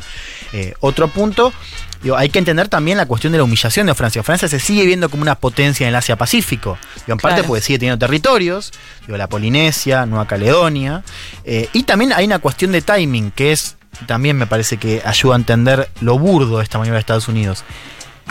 eh, 0.53 0.75
otro 0.81 1.09
punto. 1.09 1.55
Digo, 2.03 2.19
hay 2.19 2.29
que 2.29 2.39
entender 2.39 2.69
también 2.69 2.99
la 2.99 3.07
cuestión 3.07 3.33
de 3.33 3.39
la 3.39 3.45
humillación 3.45 3.87
de 3.87 3.95
Francia. 3.95 4.23
Francia 4.23 4.49
se 4.49 4.61
sigue 4.61 4.85
viendo 4.85 5.09
como 5.09 5.23
una 5.23 5.37
potencia 5.37 5.85
en 5.85 5.89
el 5.89 5.97
Asia-Pacífico. 5.97 6.77
En 7.07 7.17
parte 7.17 7.45
porque 7.45 7.63
sigue 7.63 7.79
teniendo 7.79 7.99
territorios, 7.99 8.73
digo, 9.07 9.17
la 9.17 9.29
Polinesia, 9.29 10.05
Nueva 10.05 10.27
Caledonia. 10.27 11.03
eh, 11.45 11.69
y 11.73 11.85
también 11.85 12.13
hay 12.13 12.27
una 12.27 12.41
cuestión 12.41 12.73
de 12.73 12.83
timing, 12.83 13.31
que 13.31 13.53
es, 13.53 13.77
también 14.07 14.37
me 14.37 14.47
parece 14.47 14.77
que 14.77 15.03
ayuda 15.05 15.35
a 15.35 15.39
entender 15.39 15.89
lo 16.01 16.19
burdo 16.19 16.59
de 16.59 16.65
esta 16.65 16.79
maniobra 16.79 16.97
de 16.97 17.01
Estados 17.01 17.29
Unidos. 17.29 17.65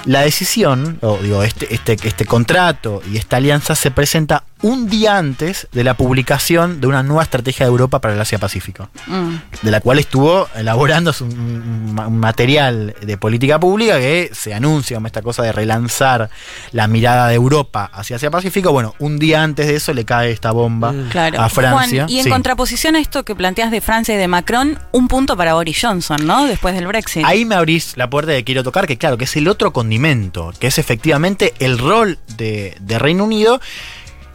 La 0.06 0.22
decisión, 0.22 0.98
o 1.02 1.18
digo, 1.18 1.44
este, 1.44 1.74
este, 1.74 1.98
este 2.04 2.26
contrato 2.26 3.02
y 3.12 3.18
esta 3.18 3.38
alianza 3.38 3.76
se 3.76 3.92
presenta 3.92 4.44
un 4.62 4.90
día 4.90 5.18
antes 5.18 5.68
de 5.72 5.84
la 5.84 5.94
publicación 5.96 6.82
de 6.82 6.88
una 6.88 7.02
nueva 7.02 7.24
estrategia 7.24 7.66
de 7.66 7.70
Europa 7.72 8.00
para 8.00 8.14
el 8.14 8.20
Asia-Pacífico 8.22 8.90
Mm. 9.08 9.36
de 9.62 9.72
la 9.72 9.80
cual 9.80 10.00
estuvo 10.00 10.48
elaborando 10.56 11.14
un, 11.22 11.94
material 12.20 12.96
de 13.02 13.18
política 13.18 13.60
pública 13.60 13.98
que 14.00 14.30
se 14.34 14.54
anuncia 14.54 14.98
como 14.98 15.08
esta 15.08 15.22
cosa 15.22 15.44
de 15.44 15.52
relanzar 15.52 16.30
la 16.72 16.88
mirada 16.88 17.28
de 17.28 17.36
Europa 17.36 17.90
hacia 17.94 18.18
Asia 18.18 18.30
Pacífico. 18.32 18.72
Bueno, 18.72 18.96
un 19.00 19.18
día 19.18 19.44
antes 19.44 19.68
de 19.68 19.76
eso 19.76 19.94
le 19.94 20.06
cae 20.06 20.32
esta 20.32 20.52
bomba 20.52 20.94
Claro. 21.12 21.40
a 21.42 21.50
Francia. 21.50 22.04
Juan, 22.04 22.10
y 22.10 22.18
en 22.20 22.26
Sí. 22.26 22.30
contraposición 22.30 22.96
a 22.96 23.00
esto 23.00 23.24
que 23.24 23.36
planteas 23.36 23.72
de 23.72 23.82
Francia 23.82 24.16
y 24.16 24.18
de 24.18 24.28
Macron, 24.28 24.78
un 24.92 25.08
punto 25.08 25.38
para 25.38 25.54
Boris 25.54 25.78
Johnson, 25.82 26.26
¿no? 26.26 26.46
Después 26.46 26.76
del 26.76 26.88
Brexit. 26.88 27.24
Ahí 27.26 27.46
me 27.46 27.56
abrís 27.56 27.96
la 27.96 28.10
puerta 28.10 28.34
que 28.34 28.44
quiero 28.44 28.64
tocar, 28.64 28.88
que 28.88 28.98
claro, 28.98 29.18
que 29.18 29.24
es 29.26 29.36
el 29.38 29.48
otro 29.48 29.72
condimento, 29.74 30.52
que 30.60 30.68
es 30.68 30.78
efectivamente 30.78 31.54
el 31.60 31.78
rol 31.78 32.18
de, 32.36 32.76
de 32.82 33.00
Reino 33.00 33.24
Unido, 33.24 33.60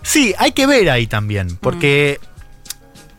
Sí, 0.05 0.35
hay 0.39 0.53
que 0.53 0.67
ver 0.67 0.89
ahí 0.91 1.07
también, 1.09 1.57
porque 1.61 2.21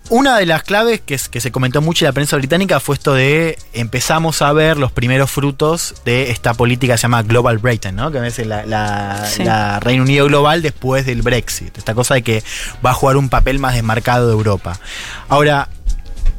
una 0.10 0.38
de 0.38 0.46
las 0.46 0.62
claves 0.62 1.02
que, 1.02 1.16
es- 1.16 1.28
que 1.30 1.42
se 1.42 1.52
comentó 1.52 1.82
mucho 1.82 2.06
en 2.06 2.10
la 2.10 2.14
prensa 2.14 2.38
británica 2.38 2.80
fue 2.80 2.94
esto 2.96 3.16
de 3.16 3.58
empezamos 3.74 4.44
a 4.44 4.54
ver 4.54 4.78
los 4.78 4.92
primeros 4.92 5.32
frutos 5.32 5.96
de 6.06 6.30
esta 6.30 6.54
política 6.54 6.94
que 6.94 6.98
se 7.00 7.02
llama 7.04 7.24
Global 7.24 7.58
Britain, 7.58 7.96
¿no? 7.96 8.12
Que 8.12 8.26
es 8.28 8.38
la, 8.46 8.66
la- 8.68 9.26
Sí. 9.28 9.44
la 9.44 9.80
Reino 9.80 10.04
Unido 10.04 10.28
global 10.28 10.62
después 10.62 11.08
del 11.08 11.24
Brexit. 11.24 11.76
Esta 11.78 11.96
cosa 11.96 12.14
de 12.14 12.22
que 12.22 12.44
va 12.86 12.92
a 12.92 12.94
jugar 12.94 13.18
un 13.18 13.30
papel 13.30 13.58
más 13.58 13.74
desmarcado 13.74 14.28
de 14.28 14.34
Europa. 14.34 14.80
Ahora, 15.28 15.70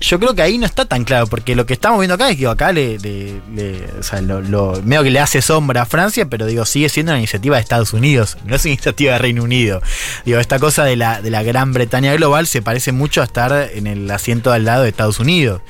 yo 0.00 0.18
creo 0.20 0.34
que 0.34 0.42
ahí 0.42 0.58
no 0.58 0.66
está 0.66 0.84
tan 0.84 1.04
claro, 1.04 1.26
porque 1.26 1.54
lo 1.54 1.64
que 1.66 1.72
estamos 1.72 1.98
viendo 2.00 2.14
acá 2.14 2.28
es 2.30 2.36
que 2.36 2.46
acá 2.46 2.72
le, 2.72 2.98
le- 2.98 3.40
le- 3.54 3.84
o 3.98 4.02
sea, 4.02 4.20
lo, 4.20 4.40
lo- 4.40 4.80
medio 4.84 5.02
que 5.02 5.10
le 5.10 5.20
hace 5.20 5.40
sombra 5.42 5.82
a 5.82 5.86
Francia, 5.86 6.26
pero 6.26 6.44
digo, 6.46 6.64
sigue 6.66 6.88
siendo 6.88 7.12
una 7.12 7.18
iniciativa 7.18 7.56
de 7.56 7.62
Estados 7.62 7.92
Unidos, 7.92 8.36
no 8.44 8.56
es 8.56 8.64
una 8.64 8.72
iniciativa 8.74 9.12
de 9.14 9.18
Reino 9.18 9.42
Unido. 9.42 9.80
Digo, 10.24 10.38
esta 10.38 10.58
cosa 10.58 10.84
de 10.84 10.96
la, 10.96 11.22
de 11.22 11.30
la 11.30 11.42
Gran 11.42 11.72
Bretaña 11.72 12.12
global 12.14 12.46
se 12.46 12.62
parece 12.62 12.92
mucho 12.92 13.20
a 13.22 13.24
estar 13.24 13.70
en 13.72 13.86
el 13.86 14.10
asiento 14.10 14.52
al 14.52 14.64
lado 14.64 14.82
de 14.82 14.88
Estados 14.90 15.18
Unidos. 15.20 15.62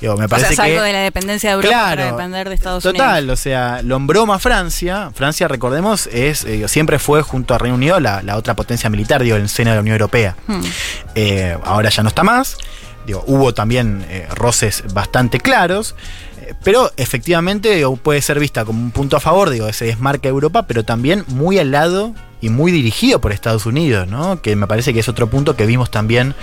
Digo, 0.00 0.16
me 0.16 0.24
O 0.24 0.28
sea, 0.28 0.36
parece 0.38 0.52
es 0.54 0.58
algo 0.58 0.76
que 0.78 0.82
de 0.82 0.92
la 0.92 0.98
dependencia 1.00 1.50
de 1.50 1.54
Europa 1.56 1.84
para 1.90 2.06
depender 2.06 2.48
de 2.48 2.54
Estados 2.54 2.82
total, 2.82 3.24
Unidos. 3.24 3.38
o 3.40 3.42
sea, 3.42 3.80
lo 3.82 3.96
embroma 3.96 4.38
Francia. 4.38 5.10
Francia, 5.14 5.48
recordemos, 5.48 6.08
es 6.08 6.44
eh, 6.44 6.66
siempre 6.68 6.98
fue 6.98 7.22
junto 7.22 7.54
a 7.54 7.58
Reino 7.58 7.76
Unido 7.76 8.00
la, 8.00 8.22
la 8.22 8.36
otra 8.36 8.54
potencia 8.54 8.90
militar, 8.90 9.22
digo, 9.22 9.36
en 9.36 9.42
el 9.42 9.48
seno 9.48 9.70
de 9.70 9.76
la 9.76 9.80
Unión 9.80 9.94
Europea. 9.94 10.36
Hmm. 10.46 10.60
Eh, 11.14 11.56
ahora 11.64 11.88
ya 11.90 12.02
no 12.02 12.08
está 12.08 12.22
más. 12.22 12.56
Digo, 13.06 13.22
hubo 13.26 13.52
también 13.54 14.04
eh, 14.08 14.26
roces 14.34 14.84
bastante 14.92 15.40
claros. 15.40 15.94
eh, 16.40 16.54
Pero 16.62 16.90
efectivamente 16.96 17.84
puede 18.02 18.22
ser 18.22 18.38
vista 18.38 18.64
como 18.64 18.82
un 18.82 18.90
punto 18.90 19.16
a 19.16 19.20
favor, 19.20 19.50
digo, 19.50 19.68
ese 19.68 19.86
desmarque 19.86 20.28
de 20.28 20.32
Europa, 20.32 20.66
pero 20.66 20.84
también 20.84 21.24
muy 21.28 21.58
al 21.58 21.70
lado 21.70 22.14
y 22.40 22.50
muy 22.50 22.72
dirigido 22.72 23.22
por 23.22 23.32
Estados 23.32 23.64
Unidos, 23.64 24.06
¿no? 24.06 24.42
Que 24.42 24.54
me 24.54 24.66
parece 24.66 24.92
que 24.92 25.00
es 25.00 25.08
otro 25.08 25.28
punto 25.28 25.56
que 25.56 25.64
vimos 25.64 25.90
también 25.90 26.34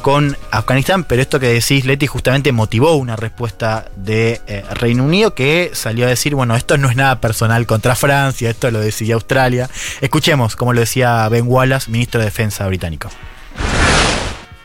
con 0.00 0.38
Afganistán, 0.50 1.04
pero 1.04 1.20
esto 1.20 1.38
que 1.38 1.48
decís, 1.48 1.84
Leti, 1.84 2.06
justamente 2.06 2.50
motivó 2.50 2.94
una 2.94 3.14
respuesta 3.14 3.90
de 3.94 4.40
eh, 4.46 4.64
Reino 4.70 5.04
Unido 5.04 5.34
que 5.34 5.70
salió 5.74 6.06
a 6.06 6.08
decir, 6.08 6.34
bueno, 6.34 6.56
esto 6.56 6.78
no 6.78 6.88
es 6.88 6.96
nada 6.96 7.20
personal 7.20 7.66
contra 7.66 7.94
Francia, 7.94 8.48
esto 8.48 8.70
lo 8.70 8.80
decía 8.80 9.14
Australia. 9.14 9.68
Escuchemos, 10.00 10.56
como 10.56 10.72
lo 10.72 10.80
decía 10.80 11.28
Ben 11.28 11.44
Wallace, 11.46 11.90
ministro 11.90 12.20
de 12.20 12.26
Defensa 12.26 12.66
británico. 12.66 13.10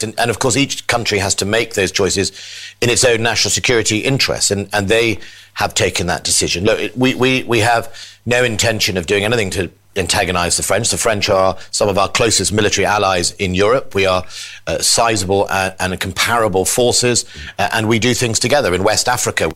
And, 0.04 0.30
of 0.30 0.40
course, 0.40 0.58
each 0.58 0.88
country 0.88 1.20
has 1.20 1.36
to 1.36 1.46
make 1.46 1.74
those 1.74 1.92
choices 1.92 2.32
in 2.82 2.90
its 2.90 3.04
own 3.04 3.24
national 3.24 3.52
security 3.52 4.00
interests, 4.00 4.52
and, 4.52 4.70
and 4.74 4.88
they 4.88 5.20
have 5.54 5.74
taken 5.74 6.08
that 6.08 6.24
decision. 6.24 6.66
Look, 6.66 6.92
we, 6.96 7.16
we, 7.16 7.44
we 7.44 7.60
have 7.60 7.94
no 8.26 8.44
intention 8.44 8.98
of 8.98 9.06
doing 9.06 9.24
anything 9.24 9.50
to 9.52 9.72
antagonize 9.96 10.58
the 10.58 10.64
French. 10.64 10.90
The 10.90 10.98
French 10.98 11.30
are 11.30 11.58
some 11.72 11.88
of 11.88 11.98
our 11.98 12.10
closest 12.10 12.52
military 12.52 12.86
allies 12.86 13.32
in 13.32 13.56
Europe. 13.56 13.96
We 13.96 14.06
are 14.06 14.26
uh, 14.68 14.80
sizable 14.80 15.50
and, 15.50 15.74
and 15.80 16.00
comparable 16.00 16.66
forces, 16.66 17.26
uh, 17.58 17.70
and 17.72 17.88
we 17.88 18.00
do 18.00 18.14
things 18.14 18.40
together 18.40 18.74
in 18.74 18.84
West 18.84 19.08
Africa. 19.08 19.52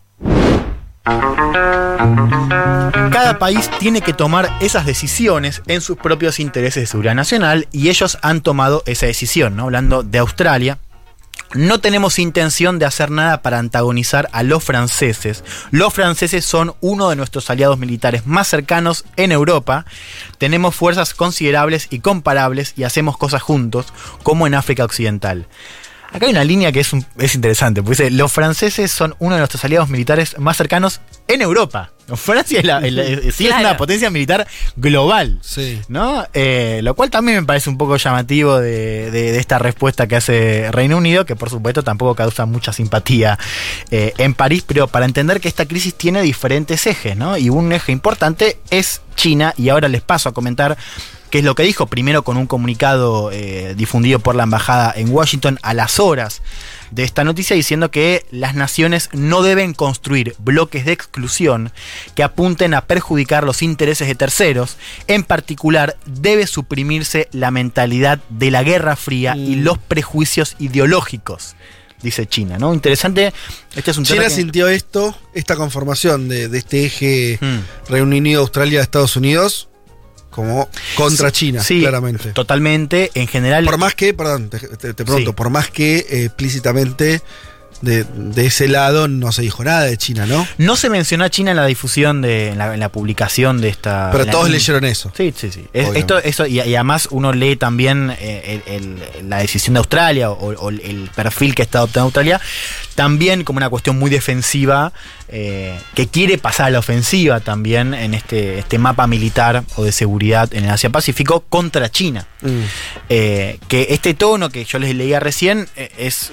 Cada 3.11 3.39
país 3.39 3.69
tiene 3.79 4.01
que 4.01 4.13
tomar 4.13 4.49
esas 4.61 4.85
decisiones 4.85 5.61
en 5.67 5.81
sus 5.81 5.97
propios 5.97 6.39
intereses 6.39 6.83
de 6.83 6.87
seguridad 6.87 7.15
nacional 7.15 7.67
y 7.71 7.89
ellos 7.89 8.17
han 8.21 8.41
tomado 8.41 8.83
esa 8.85 9.05
decisión. 9.05 9.59
Hablando 9.59 10.03
de 10.03 10.19
Australia. 10.19 10.77
No 11.55 11.79
tenemos 11.79 12.19
intención 12.19 12.77
de 12.77 12.85
hacer 12.85 13.09
nada 13.09 13.41
para 13.41 13.57
antagonizar 13.57 14.29
a 14.33 14.43
los 14.43 14.63
franceses. 14.63 15.43
Los 15.71 15.95
franceses 15.95 16.45
son 16.45 16.75
uno 16.79 17.09
de 17.09 17.15
nuestros 17.15 17.49
aliados 17.49 17.79
militares 17.79 18.27
más 18.27 18.47
cercanos 18.47 19.03
en 19.15 19.31
Europa. 19.31 19.85
Tenemos 20.37 20.75
fuerzas 20.75 21.15
considerables 21.15 21.87
y 21.89 22.01
comparables 22.01 22.73
y 22.77 22.83
hacemos 22.83 23.17
cosas 23.17 23.41
juntos, 23.41 23.87
como 24.21 24.45
en 24.45 24.53
África 24.53 24.85
Occidental. 24.85 25.47
Acá 26.11 26.25
hay 26.25 26.31
una 26.31 26.43
línea 26.43 26.71
que 26.71 26.79
es, 26.79 26.91
un- 26.91 27.05
es 27.19 27.35
interesante, 27.35 27.83
porque 27.83 28.03
dice, 28.03 28.11
los 28.15 28.31
franceses 28.31 28.91
son 28.91 29.15
uno 29.19 29.35
de 29.35 29.39
nuestros 29.39 29.63
aliados 29.63 29.89
militares 29.89 30.35
más 30.39 30.57
cercanos 30.57 31.01
en 31.27 31.41
Europa. 31.41 31.91
Francia 32.15 32.57
es, 32.59 32.65
la- 32.65 32.79
la- 32.81 33.05
sí 33.05 33.27
es 33.27 33.35
Claro. 33.49 33.59
una 33.59 33.77
potencia 33.77 34.09
militar 34.09 34.47
global. 34.75 35.37
Sí. 35.43 35.79
¿no? 35.87 36.25
Eh, 36.33 36.79
lo 36.83 36.95
cual 36.95 37.11
también 37.11 37.37
me 37.41 37.45
parece 37.45 37.69
un 37.69 37.77
poco 37.77 37.95
llamativo 37.97 38.57
de, 38.59 39.11
de- 39.11 39.31
de 39.31 39.37
esta 39.39 39.59
respuesta 39.59 40.07
que 40.07 40.15
hace 40.15 40.71
Reino 40.71 40.97
Unido, 40.97 41.25
que 41.25 41.35
por 41.35 41.51
supuesto 41.51 41.83
tampoco 41.83 42.15
causa 42.15 42.45
mucha 42.47 42.73
simpatía 42.73 43.37
eh, 43.91 44.13
en 44.17 44.33
París, 44.33 44.63
pero 44.65 44.87
para 44.87 45.05
entender 45.05 45.39
que 45.39 45.47
esta 45.47 45.67
crisis 45.67 45.93
tiene 45.93 46.23
diferentes 46.23 46.87
ejes, 46.87 47.15
¿no? 47.15 47.37
Y 47.37 47.49
un 47.49 47.71
eje 47.71 47.91
importante 47.91 48.57
es 48.71 49.01
China, 49.15 49.53
y 49.57 49.69
ahora 49.69 49.87
les 49.89 50.01
paso 50.01 50.29
a 50.29 50.33
comentar 50.33 50.75
qué 51.29 51.39
es 51.39 51.43
lo 51.43 51.55
que 51.55 51.63
dijo, 51.63 51.85
primero 51.87 52.23
con 52.23 52.37
un 52.37 52.47
comunicado 52.47 53.31
eh, 53.31 53.73
difundido 53.77 54.19
por 54.19 54.35
la 54.35 54.43
embajada 54.43 54.93
en 54.95 55.09
Washington 55.09 55.59
a 55.61 55.73
las 55.73 55.99
horas 55.99 56.41
de 56.91 57.03
esta 57.03 57.23
noticia 57.23 57.55
diciendo 57.55 57.91
que 57.91 58.25
las 58.31 58.55
naciones 58.55 59.09
no 59.13 59.43
deben 59.43 59.73
construir 59.73 60.35
bloques 60.39 60.85
de 60.85 60.91
exclusión 60.91 61.71
que 62.15 62.23
apunten 62.23 62.73
a 62.73 62.81
perjudicar 62.85 63.43
los 63.43 63.61
intereses 63.61 64.07
de 64.07 64.15
terceros. 64.15 64.77
En 65.07 65.23
particular, 65.23 65.97
debe 66.07 66.47
suprimirse 66.47 67.27
la 67.31 67.51
mentalidad 67.51 68.19
de 68.29 68.49
la 68.49 68.63
Guerra 68.63 68.95
Fría 68.95 69.35
y 69.35 69.55
Mm. 69.57 69.63
los 69.63 69.77
prejuicios 69.77 70.55
ideológicos, 70.57 71.55
dice 72.01 72.25
China, 72.25 72.57
¿no? 72.57 72.73
Interesante. 72.73 73.33
Este 73.75 73.91
es 73.91 73.97
un 73.97 74.03
tema 74.05 74.15
China 74.23 74.29
que- 74.29 74.35
sintió 74.35 74.67
esto, 74.67 75.15
esta 75.35 75.55
conformación 75.55 76.27
de, 76.27 76.47
de 76.47 76.57
este 76.57 76.85
eje 76.85 77.37
Mm. 77.39 77.89
Reino 77.91 78.07
Unido, 78.17 78.41
Australia, 78.41 78.81
Estados 78.81 79.15
Unidos, 79.15 79.68
como 80.29 80.69
contra 80.95 81.31
China, 81.31 81.63
Sí, 81.63 81.79
claramente. 81.81 82.31
Totalmente. 82.31 83.11
En 83.15 83.27
general. 83.27 83.65
Por 83.65 83.77
más 83.77 83.95
que, 83.95 84.13
perdón, 84.13 84.49
te, 84.49 84.59
te- 84.59 84.93
te 84.93 85.05
pregunto, 85.05 85.31
Sí. 85.31 85.35
por 85.35 85.49
más 85.49 85.69
que 85.69 85.97
eh, 86.09 86.25
explícitamente 86.25 87.21
de, 87.81 88.03
de 88.03 88.45
ese 88.45 88.67
lado 88.67 89.07
no 89.07 89.31
se 89.31 89.41
dijo 89.41 89.63
nada 89.63 89.85
de 89.85 89.95
China, 89.97 90.25
¿no? 90.25 90.45
No 90.57 90.75
se 90.75 90.89
mencionó 90.89 91.23
a 91.23 91.29
China 91.29 91.51
en 91.51 91.57
la 91.57 91.65
difusión 91.65 92.21
de, 92.21 92.49
en 92.49 92.57
la, 92.57 92.73
en 92.73 92.79
la 92.81 92.89
publicación 92.89 93.61
de 93.61 93.69
esta. 93.69 94.09
Pero 94.11 94.25
la- 94.25 94.31
todos 94.31 94.49
leyeron 94.49 94.83
eso. 94.83 95.11
Sí, 95.15 95.33
sí, 95.35 95.49
sí. 95.49 95.65
Es- 95.71 95.95
esto, 95.95 96.17
eso, 96.19 96.45
y, 96.45 96.55
y 96.59 96.75
además 96.75 97.07
uno 97.11 97.31
lee 97.31 97.55
también 97.55 98.13
eh, 98.19 98.61
el- 98.67 98.73
el- 99.21 99.29
la 99.29 99.37
decisión 99.37 99.75
de 99.75 99.77
Australia 99.79 100.29
o, 100.29 100.49
o 100.55 100.69
el 100.69 101.09
perfil 101.15 101.55
que 101.55 101.61
está 101.61 101.77
adoptando 101.79 102.05
Australia, 102.05 102.41
también 102.95 103.45
como 103.45 103.57
una 103.57 103.69
cuestión 103.69 103.97
muy 103.97 104.09
defensiva, 104.09 104.91
eh, 105.31 105.79
que 105.95 106.07
quiere 106.07 106.37
pasar 106.37 106.67
a 106.67 106.69
la 106.71 106.79
ofensiva 106.79 107.39
también 107.39 107.93
en 107.93 108.13
este, 108.13 108.59
este 108.59 108.79
mapa 108.79 109.07
militar 109.07 109.63
o 109.75 109.83
de 109.83 109.91
seguridad 109.91 110.53
en 110.53 110.65
el 110.65 110.71
Asia-Pacífico 110.71 111.43
contra 111.49 111.89
China. 111.89 112.27
Mm. 112.41 112.61
Eh, 113.09 113.59
que 113.67 113.87
este 113.89 114.13
tono 114.13 114.49
que 114.49 114.63
yo 114.63 114.79
les 114.79 114.95
leía 114.95 115.19
recién 115.19 115.67
eh, 115.75 115.91
es 115.97 116.31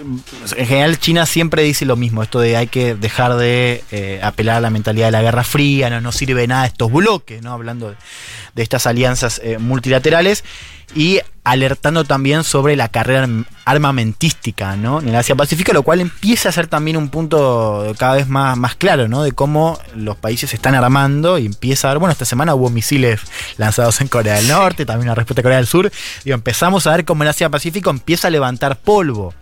en 0.57 0.67
general 0.67 1.00
China 1.00 1.26
siempre 1.26 1.65
dice 1.65 1.85
lo 1.85 1.97
mismo 1.97 2.23
esto 2.23 2.38
de 2.38 2.57
hay 2.57 2.69
que 2.69 2.95
dejar 2.95 3.35
de 3.35 3.83
eh, 3.91 4.21
apelar 4.23 4.59
a 4.59 4.61
la 4.61 4.71
mentalidad 4.71 5.07
de 5.07 5.11
la 5.11 5.23
Guerra 5.23 5.43
Fría 5.43 5.91
no 5.91 6.00
nos 6.00 6.15
sirve 6.15 6.47
nada 6.47 6.67
estos 6.67 6.93
bloques 6.93 7.43
no 7.43 7.53
hablando 7.53 7.91
de, 7.91 7.97
de 8.55 8.62
estas 8.62 8.87
alianzas 8.87 9.43
multilaterales 9.59 10.45
y 10.95 11.21
alertando 11.47 12.03
también 12.03 12.43
sobre 12.43 12.75
la 12.75 12.88
carrera 12.88 13.23
arm- 13.23 13.47
armamentística 13.65 14.75
¿no? 14.75 15.00
en 15.00 15.11
el 15.11 15.15
Asia 15.15 15.37
Pacífico 15.37 15.73
lo 15.73 15.85
cual 15.85 16.00
empieza 16.00 16.49
a 16.49 16.53
ser 16.53 16.67
también 16.67 16.97
un 16.97 17.09
punto 17.09 17.95
cada 17.99 18.15
vez 18.15 18.26
más, 18.29 18.57
más 18.59 18.75
claro 18.75 19.07
¿no? 19.07 19.23
de 19.23 19.31
cómo 19.31 19.79
los 19.95 20.17
países 20.17 20.50
se 20.50 20.57
están 20.57 20.75
armando 20.75 21.38
y 21.38 21.47
empieza 21.47 21.87
a 21.88 21.93
ver 21.93 22.00
bueno 22.00 22.11
esta 22.11 22.25
semana 22.25 22.55
hubo 22.57 22.69
misiles 22.69 23.21
lanzados 23.59 24.00
en 24.00 24.09
Corea 24.09 24.35
del 24.35 24.49
Norte 24.49 24.85
también 24.85 25.07
una 25.09 25.15
respuesta 25.15 25.38
de 25.38 25.45
Corea 25.45 25.59
del 25.59 25.69
Sur 25.69 25.93
digo, 26.25 26.35
empezamos 26.35 26.85
a 26.88 26.91
ver 26.97 27.05
cómo 27.05 27.23
el 27.23 27.29
Asia 27.29 27.49
Pacífico 27.49 27.91
empieza 27.91 28.26
a 28.26 28.31
levantar 28.33 28.76
polvo 28.76 29.33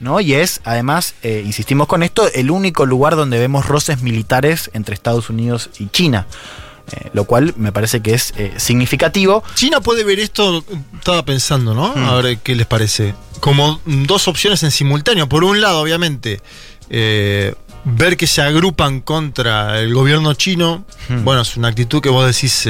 ¿no? 0.00 0.20
Y 0.20 0.34
es, 0.34 0.60
además, 0.64 1.14
eh, 1.22 1.42
insistimos 1.44 1.88
con 1.88 2.02
esto, 2.02 2.30
el 2.32 2.50
único 2.52 2.86
lugar 2.86 3.16
donde 3.16 3.38
vemos 3.38 3.66
roces 3.66 4.00
militares 4.00 4.70
entre 4.72 4.94
Estados 4.94 5.28
Unidos 5.28 5.70
y 5.78 5.88
China. 5.88 6.26
Eh, 6.92 7.10
lo 7.12 7.24
cual 7.24 7.54
me 7.56 7.72
parece 7.72 8.00
que 8.00 8.14
es 8.14 8.32
eh, 8.36 8.52
significativo. 8.56 9.42
China 9.54 9.80
puede 9.80 10.04
ver 10.04 10.20
esto, 10.20 10.64
estaba 10.94 11.24
pensando, 11.24 11.74
¿no? 11.74 11.94
Hmm. 11.94 12.04
A 12.04 12.14
ver 12.20 12.38
qué 12.38 12.54
les 12.54 12.66
parece. 12.66 13.14
Como 13.40 13.80
mm, 13.84 14.04
dos 14.04 14.28
opciones 14.28 14.62
en 14.62 14.70
simultáneo. 14.70 15.28
Por 15.28 15.44
un 15.44 15.60
lado, 15.60 15.80
obviamente, 15.80 16.40
eh, 16.90 17.54
ver 17.84 18.16
que 18.16 18.26
se 18.26 18.42
agrupan 18.42 19.00
contra 19.00 19.80
el 19.80 19.92
gobierno 19.92 20.34
chino. 20.34 20.84
Hmm. 21.08 21.24
Bueno, 21.24 21.42
es 21.42 21.56
una 21.56 21.68
actitud 21.68 22.00
que 22.00 22.08
vos 22.08 22.26
decís, 22.26 22.66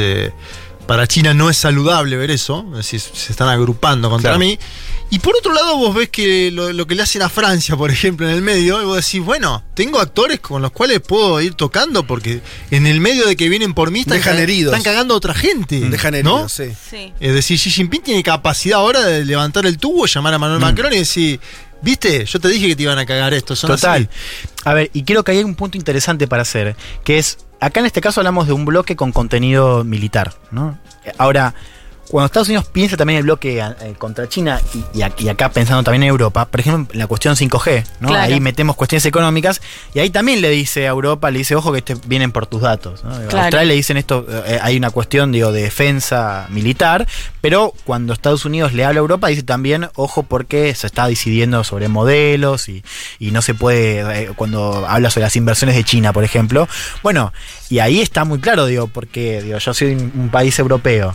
para 0.88 1.06
China 1.06 1.34
no 1.34 1.48
es 1.50 1.56
saludable 1.58 2.16
ver 2.16 2.32
eso. 2.32 2.64
Es 2.72 2.78
decir, 2.78 2.98
se 3.00 3.30
están 3.30 3.48
agrupando 3.48 4.10
contra 4.10 4.30
Claro. 4.30 4.38
mí. 4.40 4.58
Y 5.10 5.20
por 5.20 5.34
otro 5.36 5.52
lado, 5.54 5.76
vos 5.78 5.94
ves 5.94 6.08
que 6.10 6.50
lo, 6.50 6.70
lo 6.72 6.86
que 6.86 6.94
le 6.94 7.02
hacen 7.02 7.22
a 7.22 7.28
Francia, 7.30 7.76
por 7.76 7.90
ejemplo, 7.90 8.28
en 8.28 8.34
el 8.34 8.42
medio, 8.42 8.82
y 8.82 8.84
vos 8.84 8.96
decís, 8.96 9.24
bueno, 9.24 9.62
tengo 9.74 10.00
actores 10.00 10.40
con 10.40 10.60
los 10.60 10.70
cuales 10.72 11.00
puedo 11.00 11.40
ir 11.40 11.54
tocando 11.54 12.06
porque 12.06 12.40
en 12.70 12.86
el 12.86 13.00
medio 13.00 13.26
de 13.26 13.34
que 13.36 13.48
vienen 13.48 13.72
por 13.72 13.90
mí 13.90 14.00
están, 14.00 14.18
Dejan 14.18 14.36
ca- 14.36 14.42
heridos. 14.42 14.74
están 14.74 14.82
cagando 14.82 15.14
a 15.14 15.16
otra 15.16 15.32
gente. 15.34 15.80
Dejan 15.80 16.12
¿no? 16.24 16.40
heridos, 16.40 16.52
sí. 16.52 16.64
Sí. 16.90 17.12
Es 17.20 17.32
decir, 17.32 17.58
Xi 17.58 17.70
Jinping 17.70 18.02
tiene 18.02 18.22
capacidad 18.22 18.80
ahora 18.80 19.04
de 19.04 19.24
levantar 19.24 19.64
el 19.66 19.78
tubo, 19.78 20.04
llamar 20.06 20.34
a 20.34 20.38
Mm. 20.38 20.40
Manuel 20.42 20.60
Macron 20.60 20.92
y 20.92 20.98
decir, 20.98 21.40
viste, 21.82 22.24
yo 22.24 22.40
te 22.40 22.48
dije 22.48 22.68
que 22.68 22.76
te 22.76 22.82
iban 22.82 22.98
a 22.98 23.06
cagar 23.06 23.34
esto. 23.34 23.56
son 23.56 23.70
Total. 23.70 24.08
así". 24.10 24.48
A 24.64 24.74
ver, 24.74 24.90
y 24.92 25.04
creo 25.04 25.24
que 25.24 25.32
hay 25.32 25.44
un 25.44 25.54
punto 25.54 25.76
interesante 25.78 26.26
para 26.28 26.42
hacer, 26.42 26.76
que 27.04 27.18
es, 27.18 27.38
acá 27.60 27.80
en 27.80 27.86
este 27.86 28.00
caso 28.00 28.20
hablamos 28.20 28.46
de 28.46 28.52
un 28.52 28.64
bloque 28.64 28.96
con 28.96 29.12
contenido 29.12 29.84
militar, 29.84 30.34
¿no? 30.50 30.78
Ahora, 31.16 31.54
cuando 32.08 32.26
Estados 32.26 32.48
Unidos 32.48 32.66
piensa 32.72 32.96
también 32.96 33.16
en 33.16 33.20
el 33.20 33.24
bloque 33.24 33.58
eh, 33.60 33.94
contra 33.98 34.28
China 34.28 34.60
y, 34.74 34.98
y 34.98 35.02
ac- 35.02 35.14
y 35.18 35.28
acá 35.28 35.50
pensando 35.50 35.82
también 35.82 36.04
en 36.04 36.08
Europa, 36.08 36.46
por 36.46 36.60
ejemplo, 36.60 36.92
en 36.94 36.98
la 36.98 37.06
cuestión 37.06 37.34
5G, 37.36 37.84
¿no? 38.00 38.08
Claro. 38.08 38.22
Ahí 38.32 38.40
metemos 38.40 38.76
cuestiones 38.76 39.04
económicas 39.06 39.60
y 39.94 39.98
ahí 39.98 40.10
también 40.10 40.40
le 40.40 40.48
dice 40.50 40.86
a 40.86 40.90
Europa, 40.90 41.30
le 41.30 41.38
dice, 41.40 41.54
ojo 41.54 41.70
que 41.72 41.78
este 41.78 41.96
vienen 42.06 42.32
por 42.32 42.46
tus 42.46 42.62
datos. 42.62 43.04
¿no? 43.04 43.10
A 43.10 43.18
Claro. 43.20 43.38
Australia 43.40 43.64
le 43.68 43.74
dicen 43.74 43.96
esto, 43.98 44.26
eh, 44.46 44.58
hay 44.62 44.76
una 44.76 44.90
cuestión 44.90 45.32
digo, 45.32 45.52
de 45.52 45.62
defensa 45.62 46.46
militar, 46.50 47.06
pero 47.40 47.72
cuando 47.84 48.12
Estados 48.12 48.44
Unidos 48.44 48.72
le 48.72 48.84
habla 48.84 49.00
a 49.00 49.02
Europa 49.02 49.28
dice 49.28 49.42
también, 49.42 49.88
ojo 49.94 50.22
porque 50.22 50.74
se 50.74 50.86
está 50.86 51.06
decidiendo 51.08 51.62
sobre 51.64 51.88
modelos 51.88 52.68
y, 52.68 52.82
y 53.18 53.30
no 53.32 53.42
se 53.42 53.54
puede, 53.54 54.22
eh, 54.24 54.30
cuando 54.34 54.86
habla 54.88 55.10
sobre 55.10 55.24
las 55.24 55.36
inversiones 55.36 55.76
de 55.76 55.84
China, 55.84 56.12
por 56.12 56.24
ejemplo. 56.24 56.68
Bueno, 57.02 57.32
y 57.70 57.80
ahí 57.80 58.00
está 58.00 58.24
muy 58.24 58.38
claro, 58.40 58.64
digo, 58.66 58.86
porque 58.86 59.42
digo, 59.42 59.58
yo 59.58 59.74
soy 59.74 59.92
un, 59.92 60.10
un 60.16 60.28
país 60.30 60.58
europeo, 60.58 61.14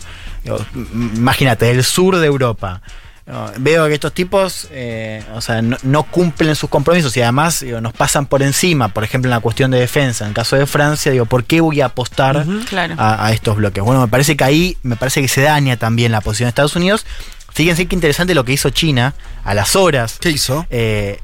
imagínate, 1.16 1.66
del 1.66 1.84
sur 1.84 2.16
de 2.16 2.26
Europa. 2.26 2.80
No, 3.26 3.50
veo 3.56 3.86
que 3.88 3.94
estos 3.94 4.12
tipos, 4.12 4.68
eh, 4.70 5.22
o 5.34 5.40
sea, 5.40 5.62
no, 5.62 5.78
no 5.82 6.02
cumplen 6.02 6.54
sus 6.54 6.68
compromisos 6.68 7.16
y 7.16 7.22
además 7.22 7.60
digo, 7.60 7.80
nos 7.80 7.94
pasan 7.94 8.26
por 8.26 8.42
encima, 8.42 8.88
por 8.88 9.02
ejemplo, 9.02 9.28
en 9.28 9.30
la 9.30 9.40
cuestión 9.40 9.70
de 9.70 9.78
defensa. 9.78 10.24
En 10.24 10.28
el 10.28 10.34
caso 10.34 10.56
de 10.56 10.66
Francia, 10.66 11.10
digo, 11.10 11.24
¿por 11.24 11.44
qué 11.44 11.62
voy 11.62 11.80
a 11.80 11.86
apostar 11.86 12.44
Claro. 12.68 12.96
a, 12.98 13.24
a 13.26 13.32
estos 13.32 13.56
bloques? 13.56 13.82
Bueno, 13.82 14.02
me 14.02 14.08
parece 14.08 14.36
que 14.36 14.44
ahí, 14.44 14.76
me 14.82 14.96
parece 14.96 15.22
que 15.22 15.28
se 15.28 15.40
daña 15.40 15.78
también 15.78 16.12
la 16.12 16.20
posición 16.20 16.46
de 16.46 16.50
Estados 16.50 16.76
Unidos. 16.76 17.06
Fíjense 17.50 17.86
qué 17.86 17.94
interesante 17.94 18.34
lo 18.34 18.44
que 18.44 18.52
hizo 18.52 18.68
China 18.68 19.14
a 19.42 19.54
las 19.54 19.74
horas. 19.74 20.18
¿Qué 20.20 20.28
hizo? 20.28 20.66
Eh, 20.68 21.18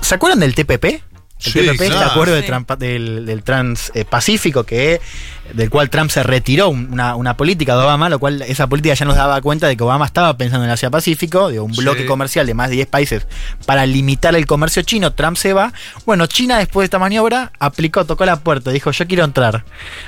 ¿Se 0.00 0.14
acuerdan 0.14 0.40
del 0.40 0.54
TPP? 0.54 0.84
El 0.84 1.02
Sí, 1.38 1.52
TPP, 1.52 1.76
claro. 1.76 1.94
este 1.94 2.04
acuerdo 2.04 2.34
de 2.36 2.40
Sí. 2.42 2.46
Trampa- 2.48 2.78
del, 2.78 3.26
del 3.26 3.42
Trans-Pacífico, 3.42 4.64
que 4.64 5.00
del 5.52 5.70
cual 5.70 5.90
Trump 5.90 6.10
se 6.10 6.22
retiró 6.22 6.68
un- 6.70 6.88
una, 6.92 7.16
una 7.16 7.36
política 7.36 7.76
de 7.76 7.82
Obama, 7.82 8.08
lo 8.08 8.18
cual 8.18 8.42
esa 8.42 8.66
política 8.66 8.94
ya 8.94 9.04
nos 9.04 9.16
daba 9.16 9.40
cuenta 9.42 9.66
de 9.68 9.76
que 9.76 9.82
Obama 9.84 10.06
estaba 10.06 10.36
pensando 10.36 10.64
en 10.64 10.70
el 10.70 10.74
Asia-Pacífico, 10.74 11.50
de 11.50 11.60
un 11.60 11.74
Sí. 11.74 11.80
bloque 11.80 12.06
comercial 12.06 12.46
de 12.46 12.54
más 12.54 12.70
de 12.70 12.76
10 12.76 12.88
países 12.88 13.26
para 13.66 13.84
limitar 13.86 14.34
el 14.34 14.46
comercio 14.46 14.82
chino. 14.82 15.12
Trump 15.12 15.36
se 15.36 15.52
va. 15.52 15.72
Bueno, 16.06 16.26
China 16.26 16.58
después 16.58 16.82
de 16.82 16.86
esta 16.86 16.98
maniobra 16.98 17.52
aplicó, 17.58 18.04
tocó 18.04 18.24
la 18.24 18.36
puerta, 18.36 18.70
dijo 18.70 18.90
yo 18.90 19.06
quiero 19.06 19.24
entrar. 19.24 19.64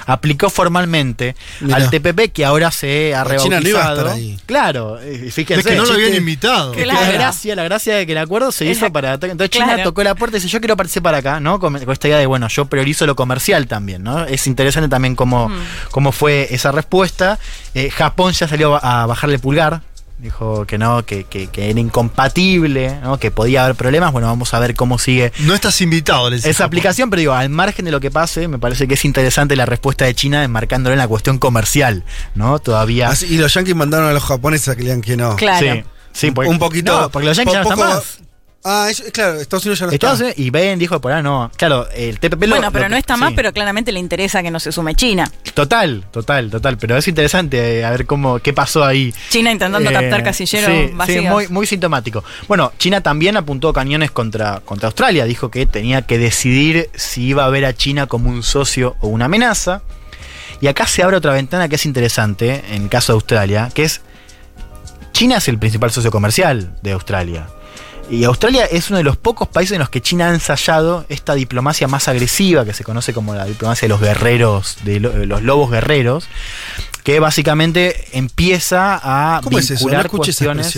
Aplicó 0.06 0.50
formalmente 0.50 1.36
Mirá. 1.60 1.76
al 1.76 1.90
TPP 1.90 2.32
que 2.32 2.44
ahora 2.44 2.70
se 2.70 3.14
ha 3.14 3.24
Pero 3.24 3.42
China 3.42 3.60
rebautizado. 3.60 3.62
no 3.62 3.68
iba 3.68 3.88
a 3.88 3.92
estar 3.94 4.16
ahí. 4.16 4.38
Claro, 4.46 4.98
eh, 5.00 5.30
fíjense. 5.32 5.60
Es 5.60 5.66
que 5.66 5.76
no 5.76 5.84
lo 5.84 5.92
habían 5.94 6.14
invitado. 6.14 6.72
es 6.72 6.78
que 6.78 6.84
Claro. 6.84 7.00
la 7.00 7.12
gracia, 7.12 7.54
la 7.56 7.64
gracia 7.64 7.94
de 7.96 8.06
que 8.06 8.12
el 8.12 8.18
acuerdo 8.18 8.52
se 8.52 8.64
hizo 8.66 8.90
para. 8.92 9.14
Entonces 9.14 9.50
China 9.50 9.66
Claro. 9.66 9.82
tocó 9.84 10.02
la 10.02 10.14
puerta 10.14 10.36
y 10.36 10.40
dice, 10.40 10.48
yo 10.52 10.60
quiero 10.60 10.76
participar 10.76 11.14
acá, 11.14 11.40
¿no? 11.40 11.58
Con, 11.60 11.78
con 11.78 11.92
esta 11.92 12.08
idea 12.08 12.18
de, 12.18 12.26
bueno, 12.26 12.48
yo 12.48 12.66
priorizo 12.66 13.06
lo 13.06 13.16
comercial 13.16 13.66
también, 13.66 14.02
¿no? 14.02 14.24
Es 14.24 14.46
interesante 14.46 14.88
también 14.88 15.14
cómo, 15.26 15.50
cómo 15.90 16.12
fue 16.12 16.46
esa 16.50 16.70
respuesta. 16.72 17.38
Eh, 17.74 17.90
Japón 17.90 18.32
ya 18.32 18.46
salió 18.48 18.78
a 18.84 19.06
bajarle 19.06 19.38
pulgar. 19.38 19.82
Dijo 20.18 20.64
que 20.66 20.78
no, 20.78 21.04
que, 21.04 21.24
que- 21.24 21.48
que 21.48 21.68
era 21.68 21.78
incompatible, 21.78 22.98
¿no? 23.02 23.18
que 23.18 23.30
podía 23.30 23.64
haber 23.64 23.76
problemas. 23.76 24.12
Bueno, 24.12 24.28
vamos 24.28 24.54
a 24.54 24.58
ver 24.58 24.74
cómo 24.74 24.98
sigue 24.98 25.30
No 25.40 25.54
estás 25.54 25.78
invitado, 25.82 26.30
les 26.30 26.44
esa 26.46 26.64
aplicación, 26.64 27.10
pero 27.10 27.20
digo, 27.20 27.32
al 27.34 27.50
margen 27.50 27.84
de 27.84 27.90
lo 27.90 28.00
que 28.00 28.10
pase, 28.10 28.48
me 28.48 28.58
parece 28.58 28.88
que 28.88 28.94
es 28.94 29.04
interesante 29.04 29.56
la 29.56 29.66
respuesta 29.66 30.04
de 30.06 30.14
China 30.14 30.42
enmarcándolo 30.42 30.94
en 30.94 30.98
la 30.98 31.08
cuestión 31.08 31.38
comercial, 31.38 32.02
¿no? 32.34 32.58
Todavía. 32.58 33.08
Así- 33.10 33.26
y 33.26 33.36
los 33.38 33.52
yankees 33.52 33.76
mandaron 33.76 34.08
a 34.08 34.12
los 34.12 34.22
japoneses 34.24 34.68
a 34.68 34.76
que 34.76 34.84
lean 34.84 35.02
que 35.02 35.16
no. 35.18 35.36
Claro. 35.36 35.74
Sí, 35.74 35.82
sí, 36.12 36.30
porque- 36.30 36.48
un 36.50 36.58
poquito. 36.58 36.98
No, 36.98 37.10
porque 37.10 37.26
los 37.28 37.36
yankees 37.36 37.52
ya 37.54 37.62
no 37.62 37.70
están 37.70 37.88
más. 37.88 38.18
Ah, 38.68 38.88
es- 38.90 39.00
claro, 39.12 39.40
Estados 39.40 39.64
Unidos 39.64 39.78
ya 39.78 39.86
no 39.86 39.92
Estados 39.92 40.14
está. 40.20 40.24
Unidos- 40.34 40.38
y 40.46 40.50
Ben 40.50 40.76
dijo 40.78 41.00
por 41.00 41.12
ahí, 41.12 41.22
no. 41.22 41.52
Claro, 41.56 41.88
el 41.94 42.18
TPP 42.18 42.46
lo- 42.48 42.56
Bueno, 42.56 42.72
pero 42.72 42.86
lo 42.86 42.88
no 42.90 42.96
está 42.96 43.16
más, 43.16 43.28
sí. 43.30 43.34
pero 43.36 43.52
claramente 43.52 43.92
le 43.92 44.00
interesa 44.00 44.42
que 44.42 44.50
no 44.50 44.58
se 44.58 44.72
sume 44.72 44.96
China. 44.96 45.30
Total, 45.54 46.04
total, 46.10 46.50
total. 46.50 46.76
Pero 46.76 46.96
es 46.96 47.06
interesante 47.06 47.78
eh, 47.78 47.84
a 47.84 47.90
ver 47.90 48.06
cómo, 48.06 48.40
qué 48.40 48.52
pasó 48.52 48.84
ahí. 48.84 49.14
China 49.30 49.52
intentando 49.52 49.88
Eh, 49.88 49.92
captar 49.92 50.24
casilleros 50.24 50.68
sí, 50.70 50.90
vacíos. 50.94 51.22
Sí, 51.24 51.28
muy, 51.30 51.48
muy 51.48 51.66
sintomático. 51.66 52.24
Bueno, 52.48 52.72
China 52.76 53.00
también 53.02 53.36
apuntó 53.36 53.72
cañones 53.72 54.10
contra, 54.10 54.60
contra 54.64 54.88
Australia. 54.88 55.24
Dijo 55.26 55.48
que 55.50 55.64
tenía 55.66 56.02
que 56.02 56.18
decidir 56.18 56.90
si 56.94 57.22
iba 57.26 57.44
a 57.44 57.48
ver 57.50 57.64
a 57.66 57.72
China 57.74 58.06
como 58.08 58.28
un 58.30 58.42
socio 58.42 58.96
o 59.00 59.06
una 59.06 59.26
amenaza. 59.26 59.82
Y 60.60 60.66
acá 60.66 60.86
se 60.86 61.02
abre 61.02 61.16
otra 61.18 61.32
ventana 61.34 61.68
que 61.68 61.76
es 61.76 61.86
interesante, 61.86 62.64
en 62.72 62.82
el 62.84 62.88
caso 62.88 63.12
de 63.12 63.14
Australia, 63.18 63.70
que 63.72 63.84
es 63.84 64.00
China 65.12 65.36
es 65.36 65.48
el 65.48 65.58
principal 65.58 65.90
socio 65.90 66.10
comercial 66.10 66.76
de 66.82 66.92
Australia. 66.92 67.46
Y 68.08 68.22
Australia 68.24 68.64
es 68.66 68.88
uno 68.90 68.98
de 68.98 69.04
los 69.04 69.16
pocos 69.16 69.48
países 69.48 69.72
en 69.74 69.80
los 69.80 69.90
que 69.90 70.00
China 70.00 70.28
ha 70.30 70.34
ensayado 70.34 71.04
esta 71.08 71.34
diplomacia 71.34 71.88
más 71.88 72.06
agresiva, 72.08 72.64
que 72.64 72.72
se 72.72 72.84
conoce 72.84 73.12
como 73.12 73.34
la 73.34 73.44
diplomacia 73.46 73.86
de 73.86 73.88
los 73.90 74.00
guerreros, 74.00 74.78
de 74.84 75.00
lo- 75.00 75.10
de 75.10 75.26
los 75.26 75.42
lobos 75.42 75.70
guerreros, 75.70 76.28
que 77.02 77.18
básicamente 77.20 78.06
empieza 78.12 79.00
a 79.02 79.40
¿Cómo 79.42 79.58
es 79.58 79.70
eso? 79.70 79.74
No 79.74 79.90
vincular 79.90 80.06
esa 80.06 80.16
cuestiones. 80.16 80.76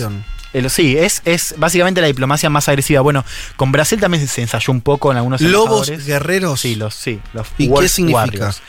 El- 0.53 0.69
sí, 0.71 0.97
es, 0.97 1.21
es 1.25 1.53
básicamente 1.57 2.01
la 2.01 2.07
diplomacia 2.07 2.49
más 2.49 2.67
agresiva. 2.67 3.01
Bueno, 3.01 3.23
con 3.55 3.71
Brasil 3.71 3.99
también 3.99 4.27
se 4.27 4.41
ensayó 4.41 4.73
un 4.73 4.81
poco 4.81 5.11
en 5.11 5.17
algunos 5.17 5.41
Lobos 5.41 5.89
embajadores. 5.89 6.05
guerreros. 6.07 6.61
Sí, 6.61 6.73
los, 6.75 6.95
sí, 6.95 7.19
los 7.33 7.47
¿Y 7.59 7.71
qué 7.71 7.87
significa? 7.87 8.23
Warriors. 8.25 8.61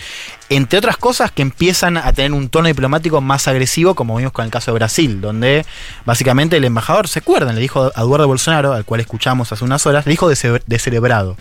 Entre 0.53 0.79
otras 0.81 0.97
cosas 0.97 1.31
que 1.31 1.43
empiezan 1.43 1.97
a 1.97 2.13
tener 2.13 2.33
un 2.33 2.49
tono 2.49 2.67
diplomático 2.67 3.21
más 3.21 3.47
agresivo, 3.47 3.95
como 3.95 4.17
vimos 4.17 4.33
con 4.33 4.45
el 4.45 4.51
caso 4.51 4.73
de 4.73 4.75
Brasil, 4.75 5.21
donde 5.21 5.65
básicamente 6.05 6.57
el 6.57 6.65
embajador, 6.65 7.07
¿se 7.07 7.21
acuerdan? 7.21 7.55
Le 7.55 7.61
dijo 7.61 7.93
a 7.95 8.01
Eduardo 8.01 8.27
Bolsonaro, 8.27 8.73
al 8.73 8.85
cual 8.85 9.01
escuchamos 9.01 9.53
hace 9.53 9.65
unas 9.65 9.87
horas, 9.87 10.05
le 10.07 10.11
dijo 10.11 10.29
de 10.29 10.61
descerebrado. 10.67 11.37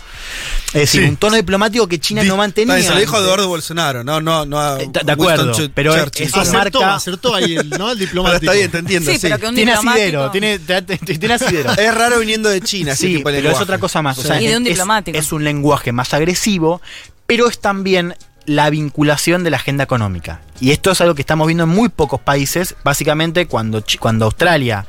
Es 0.68 0.74
decir, 0.74 1.02
Sí. 1.04 1.10
un 1.10 1.18
tono 1.18 1.38
diplomático 1.38 1.88
que 1.88 2.00
China 2.00 2.22
Di- 2.22 2.28
no 2.28 2.38
mantenía. 2.38 2.82
Se 2.84 2.92
lo 2.94 3.00
dijo 3.00 3.18
a 3.18 3.20
Eduardo 3.22 3.48
Bolsonaro, 3.48 4.04
no, 4.04 4.22
no, 4.22 4.46
no 4.46 4.60
a 4.60 4.80
Eh, 4.80 4.88
de- 4.92 5.02
de 5.04 5.12
acuerdo, 5.12 5.54
Ch- 5.54 5.72
pero 5.74 5.98
Churchill. 5.98 6.28
eso 6.28 6.38
marca- 6.38 6.60
Acertó, 6.60 6.86
acertó 6.86 7.36
ahí 7.36 7.56
el, 7.58 7.70
¿no? 7.72 7.92
el 7.92 7.98
pero 7.98 8.06
diplomático. 8.06 8.38
está 8.46 8.54
bien, 8.54 8.70
te 8.70 8.78
entiendo. 8.78 9.10
Sí, 9.12 9.18
sí. 9.18 9.22
pero 9.24 9.40
que 9.40 9.48
un 9.48 9.56
Tiene 9.56 9.72
diplomático- 9.72 9.90
asidero, 10.04 10.32
tiene, 10.32 10.60
te- 10.60 10.82
te- 10.84 10.98
tiene 11.18 11.34
asidero. 11.34 11.72
Es 11.80 11.96
raro 11.96 12.20
viniendo 12.20 12.48
de 12.48 12.62
China, 12.62 12.92
ese 12.92 13.08
Sí, 13.08 13.16
tipo 13.16 13.32
de 13.32 13.42
pero 13.42 13.52
es 13.56 13.60
otra 13.60 13.80
cosa 13.80 14.04
más. 14.04 14.20
O 14.20 14.22
Sí. 14.22 14.28
sea, 14.28 14.40
Y 14.40 14.46
de 14.48 14.58
un 14.58 14.64
es- 14.68 14.70
diplomático. 14.74 15.18
Es, 15.18 15.32
un 15.32 15.44
lenguaje 15.44 15.92
más 15.92 16.14
agresivo, 16.14 16.80
pero 17.26 17.48
es 17.48 17.60
también 17.60 18.14
la 18.46 18.70
vinculación 18.70 19.44
de 19.44 19.52
la 19.52 19.58
agenda 19.58 19.84
económica. 19.84 20.42
Y 20.60 20.72
esto 20.72 20.92
es 20.92 21.02
algo 21.02 21.16
que 21.16 21.22
estamos 21.22 21.48
viendo 21.48 21.64
en 21.66 21.70
muy 21.70 21.90
pocos 21.90 22.20
países. 22.20 22.76
Básicamente, 22.84 23.48
cuando, 23.48 23.84
cuando 24.00 24.26
Australia 24.26 24.86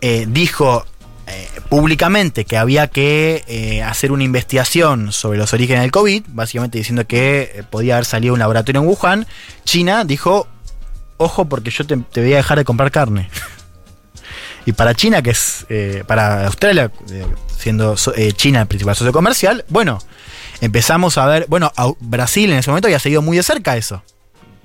eh, 0.00 0.26
dijo 0.28 0.86
eh, 1.26 1.48
públicamente 1.68 2.44
que 2.44 2.56
había 2.56 2.86
que 2.86 3.44
eh, 3.48 3.82
hacer 3.82 4.12
una 4.12 4.24
investigación 4.24 5.12
sobre 5.12 5.38
los 5.38 5.52
orígenes 5.52 5.82
del 5.82 5.90
COVID, 5.90 6.24
básicamente 6.28 6.78
diciendo 6.78 7.06
que 7.06 7.64
podía 7.70 7.94
haber 7.94 8.04
salido 8.04 8.32
un 8.32 8.40
laboratorio 8.40 8.80
en 8.80 8.88
Wuhan, 8.88 9.26
China 9.64 10.04
dijo, 10.04 10.46
ojo 11.16 11.46
porque 11.46 11.70
yo 11.70 11.84
te, 11.84 11.96
te 11.96 12.22
voy 12.22 12.32
a 12.34 12.36
dejar 12.36 12.58
de 12.58 12.64
comprar 12.64 12.90
carne. 12.90 13.28
Y 14.66 14.72
para 14.72 14.92
China, 14.92 15.22
que 15.22 15.30
es, 15.30 15.64
para 16.06 16.44
Australia, 16.44 16.92
siendo 17.56 17.94
China 18.36 18.60
el 18.60 18.66
principal 18.66 18.94
socio 18.94 19.14
comercial, 19.14 19.64
bueno, 19.70 19.98
empezamos 20.60 21.18
a 21.18 21.26
ver, 21.26 21.46
bueno, 21.48 21.72
Brasil 22.00 22.50
en 22.50 22.58
ese 22.58 22.70
momento 22.70 22.88
había 22.88 22.98
seguido 22.98 23.22
muy 23.22 23.36
de 23.36 23.42
cerca 23.42 23.76
eso. 23.76 24.02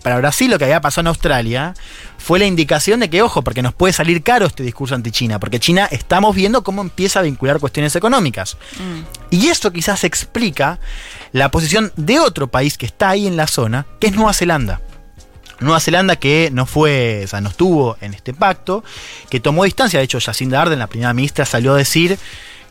Para 0.03 0.17
Brasil 0.17 0.51
lo 0.51 0.59
que 0.59 0.65
había 0.65 0.81
pasado 0.81 1.01
en 1.01 1.07
Australia 1.07 1.73
fue 2.17 2.37
la 2.37 2.45
indicación 2.45 2.99
de 2.99 3.09
que, 3.09 3.21
ojo, 3.21 3.41
porque 3.41 3.61
nos 3.61 3.73
puede 3.73 3.93
salir 3.93 4.21
caro 4.21 4.45
este 4.45 4.61
discurso 4.61 4.95
anti-China, 4.95 5.39
porque 5.39 5.61
China 5.61 5.87
estamos 5.89 6.35
viendo 6.35 6.61
cómo 6.63 6.81
empieza 6.81 7.19
a 7.19 7.23
vincular 7.23 7.59
cuestiones 7.59 7.95
económicas. 7.95 8.57
Y 9.29 9.47
esto 9.47 9.71
quizás 9.71 10.03
explica 10.03 10.79
la 11.31 11.49
posición 11.51 11.93
de 11.95 12.19
otro 12.19 12.47
país 12.47 12.77
que 12.77 12.85
está 12.85 13.09
ahí 13.09 13.27
en 13.27 13.37
la 13.37 13.47
zona, 13.47 13.85
que 14.01 14.07
es 14.07 14.13
Nueva 14.13 14.33
Zelanda. 14.33 14.81
Nueva 15.61 15.79
Zelanda 15.79 16.17
que 16.17 16.49
no 16.51 16.65
fue, 16.65 17.21
o 17.23 17.27
sea, 17.27 17.39
no 17.39 17.49
estuvo 17.49 17.95
en 18.01 18.13
este 18.13 18.33
pacto, 18.33 18.83
que 19.29 19.39
tomó 19.39 19.63
distancia, 19.63 19.99
de 19.99 20.05
hecho 20.05 20.19
Jacinda 20.19 20.61
Ardern, 20.61 20.79
la 20.79 20.87
primera 20.87 21.13
ministra, 21.13 21.45
salió 21.45 21.73
a 21.73 21.77
decir 21.77 22.19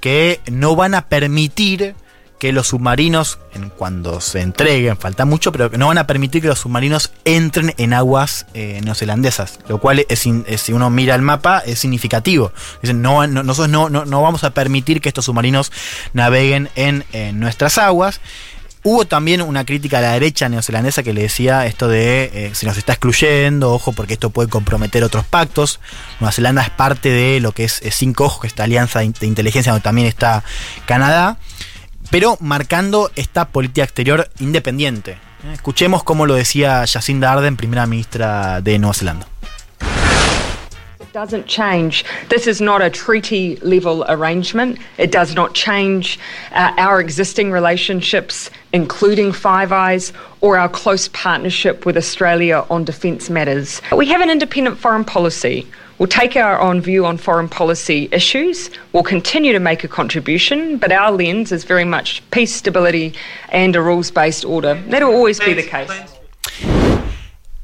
que 0.00 0.40
no 0.50 0.76
van 0.76 0.94
a 0.94 1.08
permitir 1.08 1.94
que 2.42 2.50
los 2.52 2.66
submarinos, 2.66 3.38
cuando 3.76 4.20
se 4.20 4.40
entreguen, 4.40 4.96
falta 4.96 5.24
mucho, 5.24 5.52
pero 5.52 5.70
que 5.70 5.78
no 5.78 5.86
van 5.86 5.98
a 5.98 6.08
permitir 6.08 6.42
que 6.42 6.48
los 6.48 6.58
submarinos 6.58 7.12
entren 7.24 7.72
en 7.78 7.92
aguas 7.94 8.46
eh, 8.52 8.80
neozelandesas, 8.82 9.60
lo 9.68 9.78
cual 9.78 10.04
es, 10.08 10.26
es- 10.26 10.60
si 10.60 10.72
uno 10.72 10.90
mira 10.90 11.14
el 11.14 11.22
mapa 11.22 11.62
es 11.64 11.78
significativo. 11.78 12.50
Dicen, 12.82 13.00
no, 13.00 13.24
no- 13.28 13.44
nosotros 13.44 13.70
no, 13.70 13.88
no, 13.90 14.06
no 14.06 14.22
vamos 14.22 14.42
a 14.42 14.50
permitir 14.50 15.00
que 15.00 15.08
estos 15.08 15.26
submarinos 15.26 15.70
naveguen 16.14 16.68
en, 16.74 17.04
nuestras 17.38 17.78
aguas. 17.78 18.20
Hubo 18.84 19.04
también 19.04 19.40
una 19.42 19.64
crítica 19.64 19.98
a 19.98 20.00
la 20.00 20.10
derecha 20.14 20.48
neozelandesa 20.48 21.04
que 21.04 21.12
le 21.12 21.22
decía 21.22 21.66
esto 21.66 21.86
de 21.86 22.24
eh, 22.34 22.50
se 22.54 22.66
nos 22.66 22.76
está 22.76 22.94
excluyendo, 22.94 23.72
ojo, 23.72 23.92
porque 23.92 24.14
esto 24.14 24.30
puede 24.30 24.48
comprometer 24.48 25.04
otros 25.04 25.24
pactos. 25.24 25.78
Nueva 26.18 26.32
Zelanda 26.32 26.62
es 26.62 26.70
parte 26.70 27.08
de 27.10 27.38
lo 27.38 27.52
que 27.52 27.62
es, 27.62 27.80
es 27.82 27.94
Cinco 27.94 28.24
Ojos, 28.24 28.46
esta 28.46 28.64
alianza 28.64 28.98
de 28.98 29.04
in- 29.04 29.14
de 29.20 29.28
inteligencia 29.28 29.70
donde 29.70 29.84
también 29.84 30.08
está 30.08 30.42
Canadá, 30.86 31.36
pero 32.12 32.36
marcando 32.40 33.10
esta 33.16 33.48
política 33.48 33.84
exterior 33.84 34.28
independiente. 34.38 35.12
Eh, 35.12 35.54
Escuchemos 35.54 36.04
cómo 36.04 36.26
lo 36.26 36.34
decía 36.34 36.84
Jacinda 36.86 37.32
Ardern, 37.32 37.56
primera 37.56 37.86
ministra 37.86 38.60
de 38.60 38.78
Nueva 38.78 38.94
Zelanda. 38.94 39.26
doesn't 41.12 41.46
change. 41.46 42.06
This 42.30 42.46
is 42.46 42.60
not 42.62 42.80
a 42.80 42.88
treaty 42.88 43.56
level 43.56 44.02
arrangement. 44.08 44.78
It 44.96 45.12
does 45.12 45.34
not 45.34 45.54
change 45.54 46.18
uh, 46.52 46.72
our 46.78 47.00
existing 47.00 47.52
relationships, 47.52 48.48
including 48.72 49.32
Five 49.32 49.72
Eyes, 49.72 50.14
or 50.40 50.56
our 50.56 50.70
close 50.70 51.08
partnership 51.08 51.84
with 51.84 51.98
Australia 51.98 52.64
on 52.70 52.84
defence 52.84 53.28
matters. 53.28 53.82
We 53.94 54.06
have 54.06 54.22
an 54.22 54.30
independent 54.30 54.78
foreign 54.78 55.04
policy. 55.04 55.66
We'll 55.98 56.08
take 56.08 56.36
our 56.36 56.60
own 56.60 56.80
view 56.80 57.06
on 57.06 57.18
foreign 57.18 57.48
policy 57.48 58.08
issues. 58.12 58.70
We'll 58.92 59.04
continue 59.04 59.52
to 59.52 59.60
make 59.60 59.84
a 59.84 59.88
contribution, 59.88 60.78
but 60.78 60.90
our 60.92 61.12
lens 61.12 61.52
is 61.52 61.64
very 61.64 61.84
much 61.84 62.22
peace, 62.30 62.54
stability, 62.54 63.14
and 63.50 63.76
a 63.76 63.80
rules 63.80 64.10
based 64.10 64.44
order. 64.44 64.74
That'll 64.88 65.14
always 65.14 65.38
be 65.40 65.54
the 65.54 65.62
case. 65.62 65.90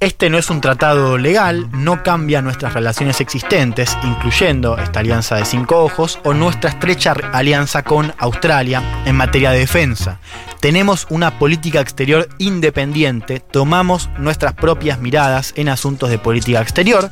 Este 0.01 0.31
no 0.31 0.39
es 0.39 0.49
un 0.49 0.61
tratado 0.61 1.19
legal, 1.19 1.69
no 1.73 2.05
cambia 2.05 2.41
nuestras 2.41 2.73
relaciones 2.73 3.21
existentes, 3.21 3.99
incluyendo 4.05 4.79
esta 4.79 5.01
alianza 5.01 5.35
de 5.35 5.45
cinco 5.45 5.83
ojos 5.83 6.21
o 6.23 6.35
nuestra 6.35 6.71
estrecha 6.71 7.17
alianza 7.33 7.83
con 7.83 8.15
Australia 8.19 9.03
en 9.07 9.17
materia 9.17 9.51
de 9.51 9.59
defensa. 9.59 10.21
Tenemos 10.61 11.09
una 11.11 11.41
política 11.41 11.81
exterior 11.81 12.29
independiente, 12.39 13.41
tomamos 13.41 14.09
nuestras 14.19 14.55
propias 14.55 15.01
miradas 15.01 15.53
en 15.57 15.69
asuntos 15.69 16.11
de 16.11 16.19
política 16.21 16.61
exterior, 16.61 17.11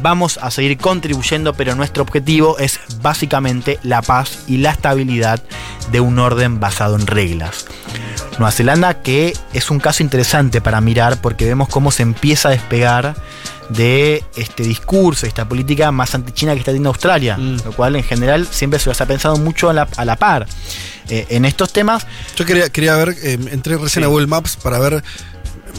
vamos 0.00 0.38
a 0.40 0.50
seguir 0.50 0.78
contribuyendo, 0.78 1.54
pero 1.54 1.74
nuestro 1.74 2.02
objetivo 2.02 2.58
es 2.58 2.80
básicamente 3.00 3.78
la 3.82 4.02
paz 4.02 4.44
y 4.46 4.58
la 4.58 4.70
estabilidad 4.70 5.42
de 5.90 6.00
un 6.00 6.18
orden 6.18 6.60
basado 6.60 6.96
en 6.96 7.06
reglas. 7.06 7.66
Nueva 8.38 8.52
Zelanda 8.52 9.02
que 9.02 9.36
es 9.52 9.70
un 9.70 9.78
caso 9.78 10.02
interesante 10.02 10.60
para 10.60 10.80
mirar 10.80 11.20
porque 11.20 11.44
vemos 11.44 11.68
cómo 11.68 11.90
se 11.90 12.02
empieza 12.02 12.48
a 12.48 12.52
despegar 12.52 13.14
de 13.68 14.24
este 14.36 14.62
discurso, 14.62 15.26
esta 15.26 15.48
política 15.48 15.92
más 15.92 16.14
antichina 16.14 16.52
que 16.52 16.58
está 16.58 16.70
teniendo 16.70 16.90
Australia, 16.90 17.36
lo 17.36 17.72
cual 17.72 17.96
en 17.96 18.04
general 18.04 18.46
siempre 18.50 18.78
se 18.78 18.88
los 18.88 19.00
ha 19.00 19.06
pensado 19.06 19.36
mucho 19.36 19.70
a 19.70 19.72
la, 19.72 19.88
a 19.96 20.04
la 20.04 20.16
par. 20.16 20.46
Eh, 21.08 21.26
en 21.30 21.44
estos 21.44 21.72
temas... 21.72 22.06
Yo 22.36 22.44
quería, 22.44 22.70
quería 22.70 22.96
ver, 22.96 23.16
eh, 23.22 23.38
entré 23.50 23.76
recién 23.76 24.04
a 24.04 24.08
Google 24.08 24.26
Maps 24.26 24.56
para 24.56 24.78
ver 24.78 25.02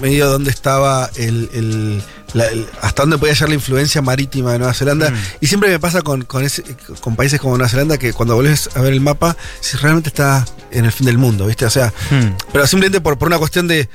medio 0.02 0.30
dónde 0.30 0.50
estaba 0.50 1.10
el, 1.16 1.50
el- 1.54 2.04
la- 2.34 2.48
el- 2.48 2.68
hasta 2.82 3.04
dónde 3.04 3.18
podía 3.18 3.34
llegar 3.34 3.50
la 3.50 3.56
influencia 3.56 4.02
marítima 4.02 4.52
de 4.54 4.60
Nueva 4.60 4.74
Zelanda. 4.74 5.10
Mm. 5.12 5.16
Y 5.42 5.48
siempre 5.48 5.70
me 5.70 5.80
pasa 5.80 6.02
con, 6.02 6.24
con, 6.24 6.44
ese- 6.44 6.64
con 7.02 7.16
países 7.16 7.40
como 7.40 7.58
Nueva 7.58 7.70
Zelanda 7.70 7.98
que 7.98 8.12
cuando 8.14 8.36
volvés 8.36 8.70
a 8.76 8.82
ver 8.82 8.94
el 8.94 9.02
mapa, 9.02 9.38
si 9.60 9.78
realmente 9.78 10.10
está 10.10 10.46
en 10.72 10.86
el 10.86 10.92
fin 10.92 11.06
del 11.06 11.18
mundo, 11.18 11.46
¿viste? 11.46 11.66
O 11.66 11.70
sea, 11.70 11.94
hmm, 12.10 12.36
pero 12.52 12.66
simplemente 12.68 13.02
por, 13.02 13.18
por 13.18 13.28
una 13.28 13.38
cuestión 13.38 13.68
de. 13.68 13.88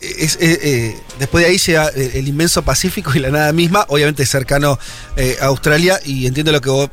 es- 0.00 0.36
eh, 0.40 0.58
eh, 0.62 0.96
después 1.18 1.44
de 1.44 1.50
ahí 1.50 1.58
llega 1.58 1.88
el, 1.88 2.10
el 2.14 2.28
inmenso 2.28 2.62
Pacífico 2.62 3.12
y 3.14 3.20
la 3.20 3.30
nada 3.30 3.52
misma, 3.52 3.84
obviamente 3.88 4.26
cercano 4.26 4.78
eh, 5.16 5.38
a 5.40 5.46
Australia, 5.46 6.00
y 6.04 6.26
entiendo 6.26 6.52
lo 6.52 6.60
que 6.60 6.70
vos. 6.70 6.90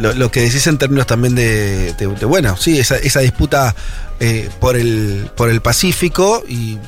Lo, 0.00 0.12
lo 0.14 0.30
que 0.30 0.40
decís 0.40 0.66
en 0.66 0.78
términos 0.78 1.06
también 1.06 1.34
de, 1.34 1.92
de- 1.94 2.06
de, 2.06 2.26
bueno, 2.26 2.56
sí, 2.56 2.78
esa, 2.78 2.96
esa 2.96 3.20
disputa 3.20 3.74
eh, 4.20 4.48
por, 4.60 4.76
el, 4.76 5.30
por 5.36 5.50
el 5.50 5.60
Pacífico 5.60 6.42
y 6.48 6.78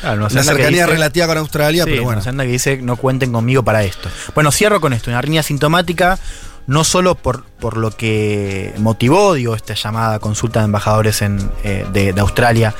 claro, 0.00 0.22
la 0.22 0.42
cercanía 0.42 0.82
dice- 0.84 0.86
relativa 0.86 1.26
con 1.26 1.38
Australia, 1.38 1.84
Sí, 1.84 1.90
pero 1.90 2.04
bueno. 2.04 2.20
Zelanda 2.22 2.44
que 2.44 2.50
dice 2.52 2.78
no 2.82 2.96
cuenten 2.96 3.32
conmigo 3.32 3.62
para 3.62 3.82
esto. 3.84 4.08
Bueno, 4.34 4.50
cierro 4.52 4.80
con 4.80 4.92
esto, 4.92 5.10
una 5.10 5.22
línea 5.22 5.42
sintomática, 5.42 6.18
no 6.66 6.82
solo 6.84 7.14
por, 7.14 7.44
por 7.44 7.76
lo 7.76 7.90
que 7.92 8.72
motivó, 8.78 9.34
digo, 9.34 9.54
esta 9.54 9.74
llamada 9.74 10.18
consulta 10.18 10.60
de 10.60 10.64
embajadores 10.66 11.22
en, 11.22 11.50
eh, 11.64 11.86
de, 11.92 12.12
de 12.12 12.20
Australia 12.20 12.74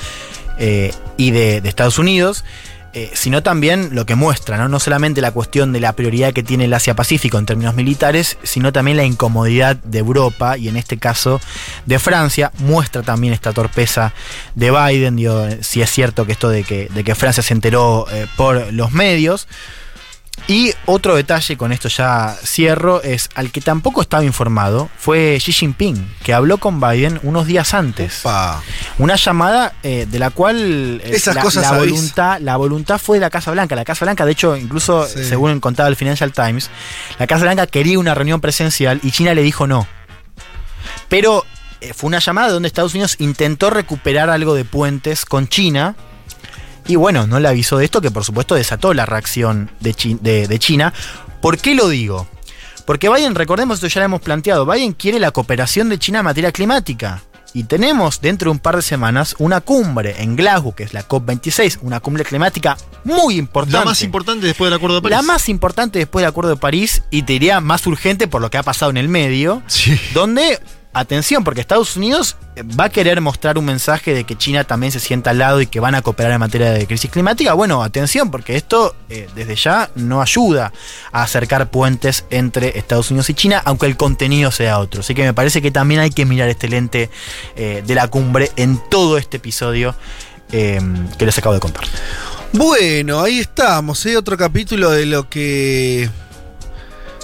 eh, 0.58 0.92
y 1.16 1.30
de, 1.30 1.60
de 1.60 1.68
Estados 1.68 1.98
Unidos, 1.98 2.44
eh, 2.98 3.10
sino 3.12 3.42
también 3.42 3.90
lo 3.92 4.06
que 4.06 4.14
muestra, 4.14 4.56
¿no? 4.68 4.80
solamente 4.80 5.20
la 5.20 5.30
cuestión 5.30 5.70
de 5.70 5.80
la 5.80 5.92
prioridad 5.92 6.32
que 6.32 6.42
tiene 6.42 6.64
el 6.64 6.72
Asia-Pacífico 6.72 7.36
en 7.36 7.44
términos 7.44 7.74
militares, 7.74 8.38
sino 8.42 8.72
también 8.72 8.96
la 8.96 9.04
incomodidad 9.04 9.76
de 9.76 9.98
Europa 9.98 10.56
y 10.56 10.68
en 10.68 10.78
este 10.78 10.96
caso 10.96 11.38
de 11.84 11.98
Francia, 11.98 12.52
muestra 12.56 13.02
también 13.02 13.34
esta 13.34 13.52
torpeza 13.52 14.14
de 14.54 14.70
Biden, 14.70 15.16
digo, 15.16 15.46
si 15.60 15.82
es 15.82 15.90
cierto 15.90 16.24
que 16.24 16.32
esto 16.32 16.48
de 16.48 16.64
que, 16.64 16.88
de 16.88 17.04
que 17.04 17.14
Francia 17.14 17.42
se 17.42 17.52
enteró 17.52 18.06
eh, 18.10 18.26
por 18.34 18.72
los 18.72 18.92
medios. 18.92 19.46
Y 20.48 20.72
otro 20.84 21.16
detalle, 21.16 21.56
con 21.56 21.72
esto 21.72 21.88
ya 21.88 22.36
cierro, 22.44 23.02
es 23.02 23.30
al 23.34 23.50
que 23.50 23.60
tampoco 23.60 24.00
estaba 24.00 24.22
informado 24.22 24.88
fue 24.96 25.36
Xi 25.40 25.50
Jinping, 25.52 26.08
que 26.22 26.32
habló 26.34 26.58
con 26.58 26.80
Biden 26.80 27.18
unos 27.24 27.46
días 27.48 27.74
antes. 27.74 28.20
Opa. 28.20 28.62
Una 28.98 29.16
llamada 29.16 29.74
eh, 29.82 30.06
de 30.08 30.18
la 30.20 30.30
cual 30.30 31.00
eh, 31.02 31.10
Esas 31.16 31.34
la, 31.34 31.42
cosas 31.42 31.64
la 31.64 31.68
sabéis. 31.70 31.92
voluntad, 31.92 32.38
la 32.40 32.56
voluntad 32.56 32.98
fue 32.98 33.16
de 33.16 33.22
la 33.22 33.30
Casa 33.30 33.50
Blanca. 33.50 33.74
La 33.74 33.84
Casa 33.84 34.04
Blanca, 34.04 34.24
de 34.24 34.32
hecho, 34.32 34.56
incluso 34.56 35.06
Sí. 35.08 35.24
según 35.24 35.58
contaba 35.58 35.88
el 35.88 35.96
Financial 35.96 36.30
Times, 36.32 36.70
la 37.18 37.26
Casa 37.26 37.42
Blanca 37.42 37.66
quería 37.66 37.98
una 37.98 38.14
reunión 38.14 38.40
presencial 38.40 39.00
y 39.02 39.10
China 39.10 39.34
le 39.34 39.42
dijo 39.42 39.66
no. 39.66 39.88
Pero 41.08 41.44
eh, 41.80 41.92
fue 41.92 42.06
una 42.08 42.20
llamada 42.20 42.52
donde 42.52 42.68
Estados 42.68 42.94
Unidos 42.94 43.16
intentó 43.18 43.70
recuperar 43.70 44.30
algo 44.30 44.54
de 44.54 44.64
puentes 44.64 45.24
con 45.24 45.48
China. 45.48 45.96
Y 46.88 46.96
bueno, 46.96 47.26
no 47.26 47.40
le 47.40 47.48
avisó 47.48 47.78
de 47.78 47.84
esto, 47.84 48.00
que 48.00 48.10
por 48.10 48.24
supuesto 48.24 48.54
desató 48.54 48.94
la 48.94 49.06
reacción 49.06 49.70
de, 49.80 49.94
Chi- 49.94 50.18
de- 50.20 50.46
de 50.46 50.58
China. 50.58 50.92
¿Por 51.40 51.58
qué 51.58 51.74
lo 51.74 51.88
digo? 51.88 52.28
Porque 52.84 53.08
Biden, 53.08 53.34
recordemos, 53.34 53.76
esto 53.78 53.88
ya 53.88 54.00
lo 54.00 54.04
hemos 54.06 54.20
planteado, 54.20 54.64
Biden 54.66 54.92
quiere 54.92 55.18
la 55.18 55.32
cooperación 55.32 55.88
de 55.88 55.98
China 55.98 56.20
en 56.20 56.24
materia 56.26 56.52
climática. 56.52 57.22
Y 57.52 57.64
tenemos 57.64 58.20
dentro 58.20 58.50
de 58.50 58.52
un 58.52 58.58
par 58.58 58.76
de 58.76 58.82
semanas 58.82 59.34
una 59.38 59.62
cumbre 59.62 60.16
en 60.22 60.36
Glasgow, 60.36 60.74
que 60.74 60.82
es 60.84 60.92
la 60.92 61.08
COP26, 61.08 61.78
una 61.80 62.00
cumbre 62.00 62.22
climática 62.24 62.76
muy 63.02 63.36
importante. 63.38 63.78
La 63.78 63.84
más 63.84 64.02
importante 64.02 64.46
después 64.46 64.66
del 64.70 64.76
Acuerdo 64.76 64.96
de 64.96 65.02
París. 65.02 65.16
La 65.16 65.22
más 65.22 65.48
importante 65.48 65.98
después 65.98 66.22
del 66.22 66.28
Acuerdo 66.28 66.50
de 66.50 66.56
París 66.56 67.02
y 67.10 67.22
te 67.22 67.32
diría 67.32 67.60
más 67.62 67.86
urgente 67.86 68.28
por 68.28 68.42
lo 68.42 68.50
que 68.50 68.58
ha 68.58 68.62
pasado 68.62 68.90
en 68.90 68.98
el 68.98 69.08
medio, 69.08 69.62
Sí. 69.68 69.98
donde, 70.12 70.60
atención, 71.00 71.44
porque 71.44 71.60
Estados 71.60 71.96
Unidos 71.96 72.36
eh, 72.56 72.62
va 72.62 72.84
a 72.84 72.88
querer 72.88 73.20
mostrar 73.20 73.58
un 73.58 73.64
mensaje 73.64 74.14
de 74.14 74.24
que 74.24 74.36
China 74.36 74.64
también 74.64 74.92
se 74.92 75.00
sienta 75.00 75.30
al 75.30 75.38
lado 75.38 75.60
y 75.60 75.66
que 75.66 75.80
van 75.80 75.94
a 75.94 76.02
cooperar 76.02 76.32
en 76.32 76.40
materia 76.40 76.70
de 76.70 76.86
crisis 76.86 77.10
climática. 77.10 77.52
Bueno, 77.52 77.82
atención, 77.82 78.30
porque 78.30 78.56
esto 78.56 78.96
eh, 79.08 79.28
desde 79.34 79.56
ya 79.56 79.90
no 79.94 80.22
ayuda 80.22 80.72
a 81.12 81.22
acercar 81.22 81.70
puentes 81.70 82.24
entre 82.30 82.78
Estados 82.78 83.10
Unidos 83.10 83.28
y 83.30 83.34
China, 83.34 83.62
aunque 83.64 83.86
el 83.86 83.96
contenido 83.96 84.50
sea 84.50 84.78
otro. 84.78 85.00
Así 85.00 85.14
que 85.14 85.22
me 85.22 85.34
parece 85.34 85.60
que 85.60 85.70
también 85.70 86.00
hay 86.00 86.10
que 86.10 86.24
mirar 86.24 86.48
este 86.48 86.68
lente 86.68 87.10
eh, 87.56 87.82
de 87.86 87.94
la 87.94 88.08
cumbre 88.08 88.50
en 88.56 88.80
todo 88.90 89.18
este 89.18 89.36
episodio 89.36 89.94
que 90.48 90.80
les 91.18 91.36
acabo 91.36 91.54
de 91.54 91.60
contar. 91.60 91.82
Bueno, 92.52 93.20
ahí 93.20 93.40
estamos, 93.40 94.06
otro 94.06 94.36
capítulo 94.36 94.92
de 94.92 95.04
lo 95.04 95.28
que. 95.28 96.08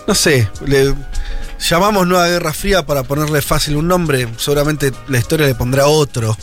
No 0.09 0.15
sé, 0.17 0.49
llamamos 1.69 2.07
Nueva 2.07 2.29
Guerra 2.29 2.53
Fría 2.53 2.85
para 2.87 3.03
ponerle 3.03 3.43
fácil 3.43 3.77
un 3.77 3.89
nombre. 3.89 4.29
Seguramente 4.39 4.93
la 5.09 5.19
historia 5.19 5.47
le 5.47 5.55
pondrá 5.55 5.87
otro. 5.87 6.37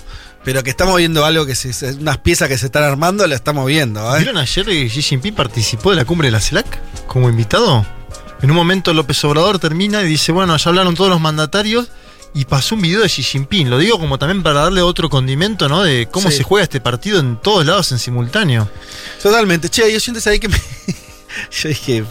Pero 0.43 0.63
que 0.63 0.69
estamos 0.69 0.95
viendo 0.97 1.25
algo 1.25 1.45
que 1.45 1.53
se, 1.53 1.73
se- 1.73 1.93
unas 1.95 2.17
piezas 2.19 2.47
que 2.47 2.57
se 2.57 2.67
están 2.67 2.83
armando, 2.83 3.27
la 3.27 3.35
estamos 3.35 3.65
viendo. 3.67 3.99
¿eh? 4.15 4.19
¿Vieron 4.19 4.37
ayer 4.37 4.65
que 4.65 4.87
Xi 4.87 5.01
Jinping 5.01 5.35
participó 5.35 5.89
de 5.89 5.97
la 5.97 6.05
cumbre 6.05 6.27
de 6.29 6.31
la 6.31 6.39
CELAC 6.39 7.05
como 7.07 7.27
invitado? 7.29 7.85
En 8.41 8.49
un 8.49 8.55
momento 8.55 8.93
López 8.93 9.21
Obrador 9.25 9.59
termina 9.59 10.01
y 10.01 10.07
dice, 10.07 10.31
bueno, 10.31 10.55
ya 10.55 10.69
hablaron 10.69 10.95
todos 10.95 11.09
los 11.09 11.19
mandatarios 11.19 11.89
y 12.33 12.45
pasó 12.45 12.75
un 12.75 12.81
video 12.81 13.01
de 13.01 13.07
Xi 13.09 13.21
Jinping. 13.21 13.69
Lo 13.69 13.77
digo 13.77 13.99
como 13.99 14.17
también 14.17 14.41
para 14.41 14.61
darle 14.61 14.81
otro 14.81 15.09
condimento, 15.09 15.67
¿no? 15.67 15.83
De 15.83 16.07
cómo 16.09 16.31
Sí. 16.31 16.37
se 16.37 16.43
juega 16.43 16.63
este 16.63 16.79
partido 16.79 17.19
en 17.19 17.35
todos 17.41 17.65
lados 17.65 17.91
en 17.91 17.99
simultáneo. 17.99 18.69
Totalmente. 19.21 19.67
Che, 19.67 19.91
yo 19.91 19.99
siento 19.99 20.27
ahí 20.29 20.39
que 20.39 20.47
me. 20.47 20.57
Yo 21.51 21.69
dije, 21.69 22.03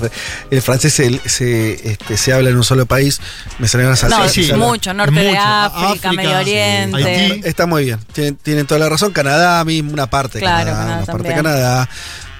el 0.50 0.62
francés 0.62 0.92
se, 0.94 1.20
se, 1.28 1.90
este, 1.92 2.16
se 2.16 2.32
habla 2.32 2.50
en 2.50 2.56
un 2.56 2.64
solo 2.64 2.86
país. 2.86 3.20
Me 3.58 3.68
salieron 3.68 3.92
las 3.92 4.04
No, 4.04 4.28
sí, 4.28 4.52
mucho, 4.54 4.92
norte 4.94 5.14
de. 5.14 5.36
África, 5.36 5.66
África, 5.66 6.12
Medio. 6.12 6.38
Oriente. 6.38 7.04
Haití. 7.04 7.40
Está 7.48 7.66
muy 7.66 7.84
bien, 7.84 7.98
tienen, 8.12 8.36
tienen 8.36 8.66
toda 8.66 8.80
la 8.80 8.88
razón. 8.88 9.12
Canadá 9.12 9.64
mismo, 9.64 9.92
una 9.92 10.08
parte 10.08 10.38
de 10.38 10.40
Claro, 10.40 10.66
Canadá, 10.70 10.80
Canadá 10.84 11.02
una 11.02 11.12
parte 11.12 11.28
de. 11.28 11.34
Canadá, 11.34 11.88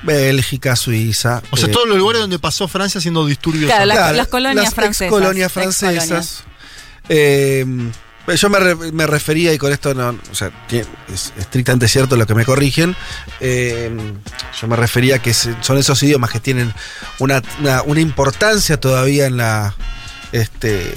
Bélgica, 0.03 0.77
Suiza. 0.77 1.43
O 1.51 1.57
sea, 1.57 1.69
eh, 1.69 1.73
todos 1.73 1.89
los 1.89 1.99
lugares 1.99 2.21
donde 2.21 2.39
pasó 2.39 2.69
Francia 2.69 2.99
haciendo 2.99 3.27
disturbios. 3.27 3.67
Claro, 3.71 3.87
la- 3.87 3.95
claro, 3.95 4.17
las 4.17 4.29
colonias 4.29 4.65
las 4.65 4.75
francesas, 4.75 5.11
colonias 5.11 5.53
francesas. 5.53 6.45
Eh, 7.09 7.65
yo 8.37 8.51
me, 8.51 8.59
re- 8.59 8.93
me 8.93 9.07
refería, 9.07 9.53
y 9.55 9.59
con 9.59 9.73
esto 9.73 9.95
no, 9.95 10.11
o 10.31 10.35
sea, 10.35 10.51
es 10.71 11.33
estrictamente 11.39 11.89
cierto 11.89 12.17
lo 12.17 12.27
que 12.27 12.35
me 12.35 12.45
corrigen. 12.45 12.95
eh, 13.41 13.91
yo 14.61 14.67
me 14.69 14.77
refería 14.77 15.19
que 15.21 15.33
se- 15.33 15.55
son 15.63 15.79
esos 15.79 16.03
idiomas 16.03 16.31
que 16.31 16.41
tienen 16.41 16.73
una, 17.19 17.43
una- 17.87 18.01
importancia 18.01 18.79
todavía 18.79 19.27
en 19.27 19.37
la. 19.39 19.75
Este, 20.31 20.93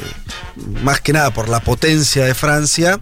más 0.84 1.00
que 1.00 1.14
nada 1.14 1.32
por 1.32 1.48
la 1.48 1.62
potencia 1.62 2.26
de 2.26 2.34
Francia, 2.36 3.00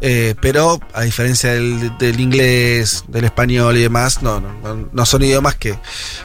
eh, 0.00 0.36
pero 0.40 0.78
a 0.94 1.02
diferencia 1.02 1.52
del, 1.54 2.20
inglés, 2.20 3.02
del 3.08 3.24
español 3.24 3.76
y 3.76 3.82
demás, 3.82 4.22
no, 4.22 4.40
no, 4.40 4.52
no- 4.62 4.88
no 4.92 5.06
son 5.06 5.22
idiomas 5.24 5.56
que, 5.56 5.76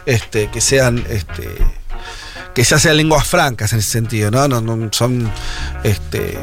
este, 0.06 0.52
que 0.52 0.62
sean 0.62 1.04
este, 1.10 1.50
que 2.54 2.64
ya 2.64 2.78
sean 2.78 2.98
lenguas 2.98 3.26
francas 3.28 3.74
en 3.74 3.80
ese 3.80 3.90
sentido, 3.90 4.30
¿no? 4.30 4.48
No, 4.48 4.62
no 4.62 4.90
son 4.92 5.28
este 5.84 6.38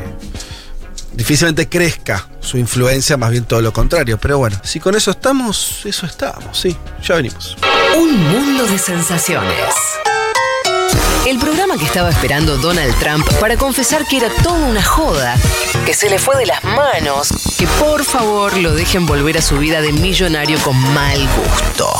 difícilmente 1.14 1.68
crezca 1.68 2.26
su 2.40 2.58
influencia, 2.58 3.16
más 3.16 3.30
bien 3.30 3.44
todo 3.44 3.60
lo 3.60 3.72
contrario. 3.72 4.18
Pero 4.18 4.38
bueno, 4.38 4.58
si 4.62 4.80
con 4.80 4.94
eso 4.94 5.10
estamos, 5.10 5.80
eso 5.84 6.06
estamos, 6.06 6.58
sí, 6.58 6.76
ya 7.02 7.16
venimos. 7.16 7.56
Un 7.96 8.22
mundo 8.24 8.66
de 8.66 8.78
sensaciones. 8.78 9.74
El 11.26 11.38
programa 11.38 11.78
que 11.78 11.86
estaba 11.86 12.10
esperando 12.10 12.58
Donald 12.58 12.94
Trump 12.98 13.26
para 13.40 13.56
confesar 13.56 14.06
que 14.06 14.18
era 14.18 14.28
toda 14.42 14.66
una 14.66 14.82
joda, 14.82 15.34
que 15.86 15.94
se 15.94 16.10
le 16.10 16.18
fue 16.18 16.36
de 16.36 16.44
las 16.44 16.62
manos, 16.64 17.28
que 17.58 17.66
por 17.80 18.04
favor 18.04 18.54
lo 18.58 18.74
dejen 18.74 19.06
volver 19.06 19.38
a 19.38 19.42
su 19.42 19.56
vida 19.56 19.80
de 19.80 19.92
millonario 19.92 20.58
con 20.58 20.76
mal 20.92 21.18
gusto. 21.18 21.90